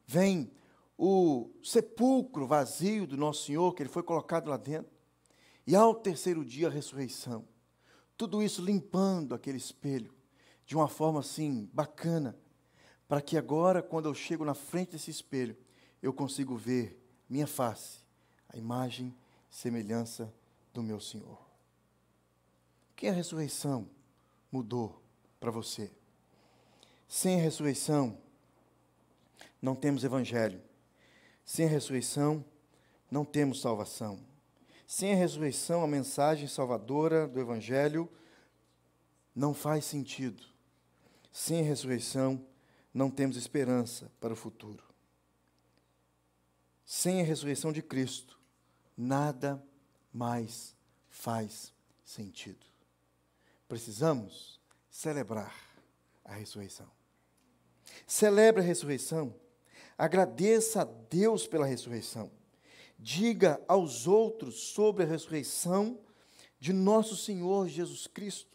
vem 0.05 0.51
o 0.99 1.49
sepulcro 1.63 2.49
vazio 2.49 3.07
do 3.07 3.17
nosso 3.17 3.45
Senhor, 3.45 3.73
que 3.77 3.85
ele 3.85 3.89
foi 3.89 4.03
colocado 4.03 4.49
lá 4.49 4.57
dentro, 4.57 4.91
e 5.65 5.77
ao 5.77 5.95
terceiro 5.95 6.45
dia 6.45 6.67
a 6.67 6.71
ressurreição. 6.71 7.47
Tudo 8.17 8.43
isso 8.43 8.61
limpando 8.61 9.33
aquele 9.33 9.59
espelho 9.59 10.13
de 10.67 10.75
uma 10.75 10.89
forma 10.89 11.21
assim 11.21 11.71
bacana, 11.73 12.37
para 13.07 13.23
que 13.23 13.37
agora, 13.37 13.85
quando 13.85 14.09
eu 14.09 14.15
chego 14.15 14.45
na 14.45 14.55
frente 14.55 14.91
desse 14.91 15.13
espelho, 15.13 15.57
eu 16.03 16.13
consigo 16.13 16.57
ver 16.57 17.01
minha 17.29 17.47
face, 17.47 18.01
a 18.49 18.57
imagem, 18.57 19.15
semelhança 19.49 20.35
do 20.75 20.83
meu 20.83 20.99
Senhor. 20.99 21.50
Que 23.01 23.09
a 23.09 23.13
ressurreição 23.13 23.89
mudou 24.53 25.03
para 25.41 25.51
você? 25.51 25.91
Sem 27.09 27.41
a 27.41 27.43
ressurreição, 27.43 28.19
não 29.63 29.75
temos 29.75 30.05
evangelho. 30.05 30.61
Sem 31.43 31.65
a 31.65 31.71
ressurreição, 31.71 32.45
não 33.11 33.25
temos 33.25 33.63
salvação. 33.63 34.21
Sem 34.87 35.15
a 35.15 35.17
ressurreição, 35.17 35.83
a 35.83 35.87
mensagem 35.87 36.47
salvadora 36.47 37.27
do 37.27 37.41
evangelho 37.41 38.07
não 39.35 39.55
faz 39.55 39.87
sentido. 39.87 40.45
Sem 41.33 41.61
a 41.61 41.65
ressurreição, 41.65 42.47
não 42.93 43.11
temos 43.11 43.39
esperança 43.39 44.13
para 44.21 44.35
o 44.35 44.37
futuro. 44.37 44.85
Sem 46.85 47.23
a 47.23 47.25
ressurreição 47.25 47.73
de 47.73 47.81
Cristo, 47.81 48.39
nada 48.95 49.65
mais 50.13 50.77
faz 51.09 51.73
sentido. 52.05 52.70
Precisamos 53.71 54.61
celebrar 54.91 55.55
a 56.25 56.35
ressurreição. 56.35 56.91
Celebre 58.05 58.61
a 58.61 58.65
ressurreição. 58.65 59.33
Agradeça 59.97 60.83
a 60.83 60.85
Deus 60.85 61.47
pela 61.47 61.67
ressurreição. 61.67 62.33
Diga 62.99 63.63
aos 63.69 64.09
outros 64.09 64.57
sobre 64.57 65.05
a 65.05 65.07
ressurreição 65.07 66.01
de 66.59 66.73
nosso 66.73 67.17
Senhor 67.17 67.69
Jesus 67.69 68.09
Cristo. 68.09 68.51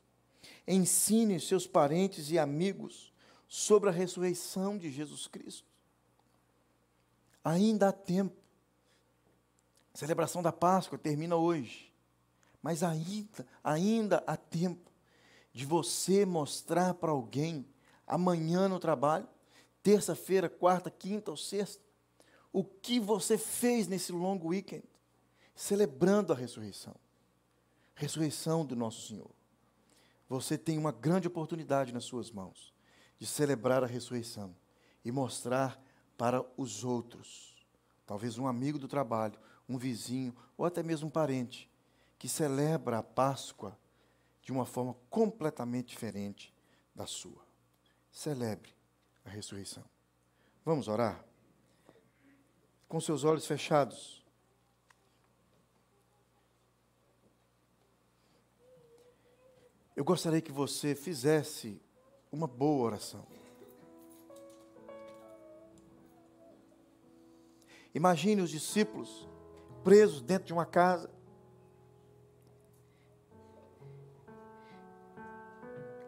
Ensine 0.67 1.39
seus 1.39 1.65
parentes 1.65 2.29
e 2.29 2.37
amigos 2.37 3.13
sobre 3.47 3.87
a 3.87 3.93
ressurreição 3.93 4.77
de 4.77 4.91
Jesus 4.91 5.27
Cristo. 5.27 5.65
Ainda 7.41 7.87
há 7.87 7.93
tempo. 7.93 8.35
A 9.93 9.97
celebração 9.97 10.43
da 10.43 10.51
Páscoa 10.51 10.97
termina 10.97 11.37
hoje. 11.37 11.89
Mas 12.61 12.83
ainda, 12.83 13.47
ainda 13.63 14.21
há 14.27 14.35
tempo 14.35 14.93
de 15.55 15.65
você 15.65 16.25
mostrar 16.25 16.95
para 16.95 17.11
alguém 17.11 17.65
amanhã 18.05 18.67
no 18.67 18.77
trabalho, 18.77 19.25
terça-feira, 19.81 20.49
quarta, 20.49 20.91
quinta 20.91 21.31
ou 21.31 21.37
sexta, 21.37 21.81
o 22.51 22.61
que 22.61 22.99
você 22.99 23.37
fez 23.37 23.87
nesse 23.87 24.11
longo 24.11 24.49
weekend, 24.49 24.83
celebrando 25.55 26.33
a 26.33 26.35
ressurreição. 26.35 26.93
Ressurreição 27.95 28.65
do 28.65 28.75
nosso 28.75 29.07
Senhor. 29.07 29.31
Você 30.27 30.57
tem 30.57 30.77
uma 30.77 30.91
grande 30.91 31.29
oportunidade 31.29 31.93
nas 31.93 32.03
suas 32.03 32.29
mãos 32.29 32.73
de 33.17 33.25
celebrar 33.25 33.81
a 33.81 33.87
ressurreição 33.87 34.53
e 35.05 35.11
mostrar 35.11 35.81
para 36.17 36.45
os 36.57 36.83
outros, 36.83 37.65
talvez 38.05 38.37
um 38.37 38.45
amigo 38.45 38.77
do 38.77 38.89
trabalho, 38.89 39.39
um 39.69 39.77
vizinho 39.77 40.35
ou 40.57 40.65
até 40.65 40.83
mesmo 40.83 41.07
um 41.07 41.11
parente, 41.11 41.71
que 42.19 42.27
celebra 42.27 42.97
a 42.97 43.03
Páscoa 43.03 43.79
de 44.45 44.51
uma 44.51 44.63
forma 44.63 44.95
completamente 45.09 45.87
diferente 45.87 46.53
da 46.93 47.07
sua. 47.07 47.43
Celebre 48.11 48.71
a 49.25 49.29
ressurreição. 49.29 49.83
Vamos 50.63 50.87
orar? 50.87 51.25
Com 52.87 53.01
seus 53.01 53.23
olhos 53.23 53.47
fechados. 53.47 54.23
Eu 59.95 60.05
gostaria 60.05 60.41
que 60.41 60.51
você 60.51 60.93
fizesse 60.93 61.81
uma 62.31 62.45
boa 62.45 62.85
oração. 62.85 63.25
Imagine 67.95 68.43
os 68.43 68.51
discípulos 68.51 69.27
presos 69.83 70.21
dentro 70.21 70.45
de 70.45 70.53
uma 70.53 70.67
casa. 70.67 71.14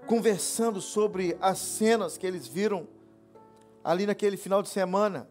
Conversando 0.08 0.80
sobre 0.80 1.38
as 1.42 1.58
cenas 1.58 2.18
que 2.18 2.26
eles 2.26 2.48
viram 2.48 2.88
ali 3.84 4.06
naquele 4.06 4.38
final 4.38 4.64
de 4.64 4.70
semana. 4.70 5.30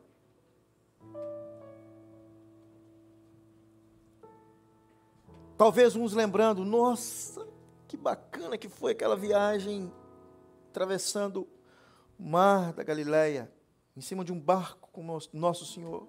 Talvez 5.57 5.97
uns 5.97 6.13
lembrando, 6.13 6.65
nossa, 6.65 7.47
que 7.89 7.97
bacana 7.97 8.59
que 8.59 8.69
foi 8.69 8.93
aquela 8.93 9.17
viagem 9.17 9.91
atravessando 10.69 11.49
o 12.19 12.23
mar 12.23 12.75
da 12.75 12.83
Galileia, 12.83 13.51
em 13.97 14.01
cima 14.03 14.23
de 14.23 14.33
um 14.33 14.39
barco 14.39 14.91
com 14.93 15.03
nosso 15.33 15.65
Senhor. 15.65 16.07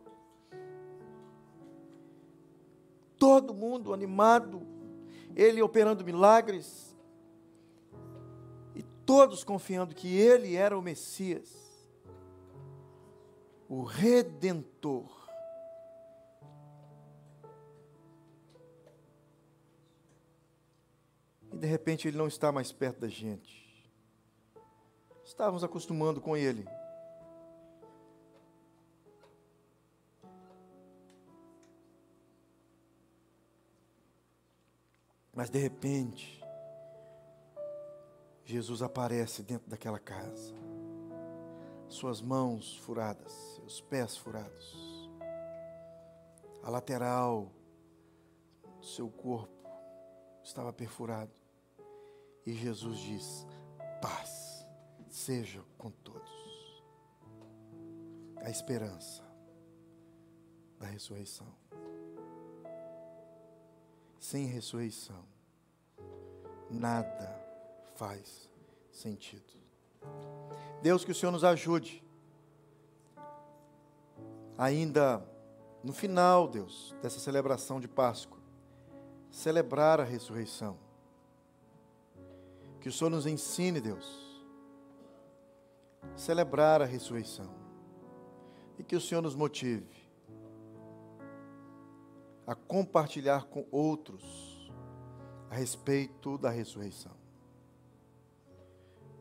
todo 3.17 3.53
mundo 3.53 3.93
animado, 3.93 4.61
ele 5.35 5.61
operando 5.61 6.05
milagres, 6.05 6.86
todos 9.07 9.41
confiando 9.41 9.95
que 9.95 10.17
ele 10.17 10.57
era 10.57 10.77
o 10.77 10.81
Messias, 10.81 11.49
o 13.69 13.83
Redentor. 13.83 15.09
E 21.53 21.55
de 21.55 21.65
repente 21.65 22.05
ele 22.05 22.17
não 22.17 22.27
está 22.27 22.51
mais 22.51 22.73
perto 22.73 22.99
da 22.99 23.07
gente. 23.07 23.65
Estávamos 25.23 25.63
acostumando 25.63 26.19
com 26.19 26.35
ele. 26.35 26.67
Mas 35.33 35.49
de 35.49 35.59
repente, 35.59 36.43
Jesus 38.47 38.81
aparece 38.81 39.43
dentro 39.43 39.69
daquela 39.69 39.99
casa. 39.99 40.55
Suas 41.89 42.21
mãos 42.21 42.77
furadas, 42.77 43.33
seus 43.57 43.81
pés 43.81 44.15
furados. 44.15 45.11
A 46.63 46.69
lateral 46.69 47.51
do 48.79 48.85
seu 48.85 49.09
corpo 49.09 49.69
estava 50.41 50.71
perfurado. 50.71 51.33
E 52.45 52.53
Jesus 52.53 52.99
diz: 52.99 53.45
Paz 54.01 54.65
seja 55.09 55.61
com 55.77 55.91
todos. 55.91 56.31
A 58.37 58.49
esperança 58.49 59.23
da 60.79 60.85
ressurreição 60.85 61.53
sem 64.17 64.45
ressurreição, 64.45 65.23
nada 66.69 67.46
faz 67.97 68.49
sentido. 68.91 69.43
Deus, 70.81 71.03
que 71.03 71.11
o 71.11 71.15
Senhor 71.15 71.31
nos 71.31 71.43
ajude. 71.43 72.03
Ainda 74.57 75.23
no 75.83 75.93
final, 75.93 76.47
Deus, 76.47 76.95
dessa 77.01 77.19
celebração 77.19 77.79
de 77.79 77.87
Páscoa, 77.87 78.39
celebrar 79.31 79.99
a 79.99 80.03
ressurreição. 80.03 80.77
Que 82.79 82.89
o 82.89 82.91
Senhor 82.91 83.09
nos 83.09 83.25
ensine, 83.25 83.81
Deus, 83.81 84.45
celebrar 86.15 86.81
a 86.81 86.85
ressurreição. 86.85 87.49
E 88.77 88.83
que 88.83 88.95
o 88.95 89.01
Senhor 89.01 89.21
nos 89.21 89.35
motive 89.35 89.97
a 92.45 92.55
compartilhar 92.55 93.45
com 93.47 93.65
outros 93.71 94.71
a 95.49 95.55
respeito 95.55 96.37
da 96.37 96.49
ressurreição. 96.49 97.16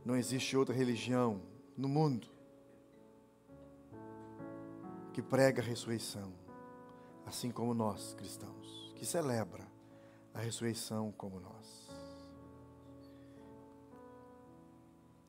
Não 0.07 0.15
existe 0.15 0.57
outra 0.57 0.73
religião 0.73 1.43
no 1.77 1.89
mundo 1.89 2.29
que 5.13 5.21
prega 5.21 5.61
a 5.61 5.65
ressurreição, 5.65 6.33
assim 7.27 7.51
como 7.51 7.75
nós 7.75 8.15
cristãos, 8.15 8.95
que 8.95 9.05
celebra 9.05 9.67
a 10.33 10.39
ressurreição 10.39 11.11
como 11.11 11.41
nós. 11.41 11.91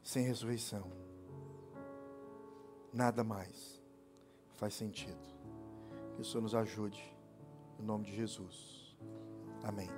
Sem 0.03 0.27
ressurreição, 0.27 0.91
nada 2.93 3.23
mais 3.23 3.81
faz 4.57 4.75
sentido. 4.75 5.25
Que 6.13 6.21
o 6.21 6.23
Senhor 6.23 6.43
nos 6.43 6.53
ajude, 6.53 7.03
em 7.79 7.83
nome 7.83 8.05
de 8.05 8.15
Jesus. 8.15 8.95
Amém. 9.63 9.89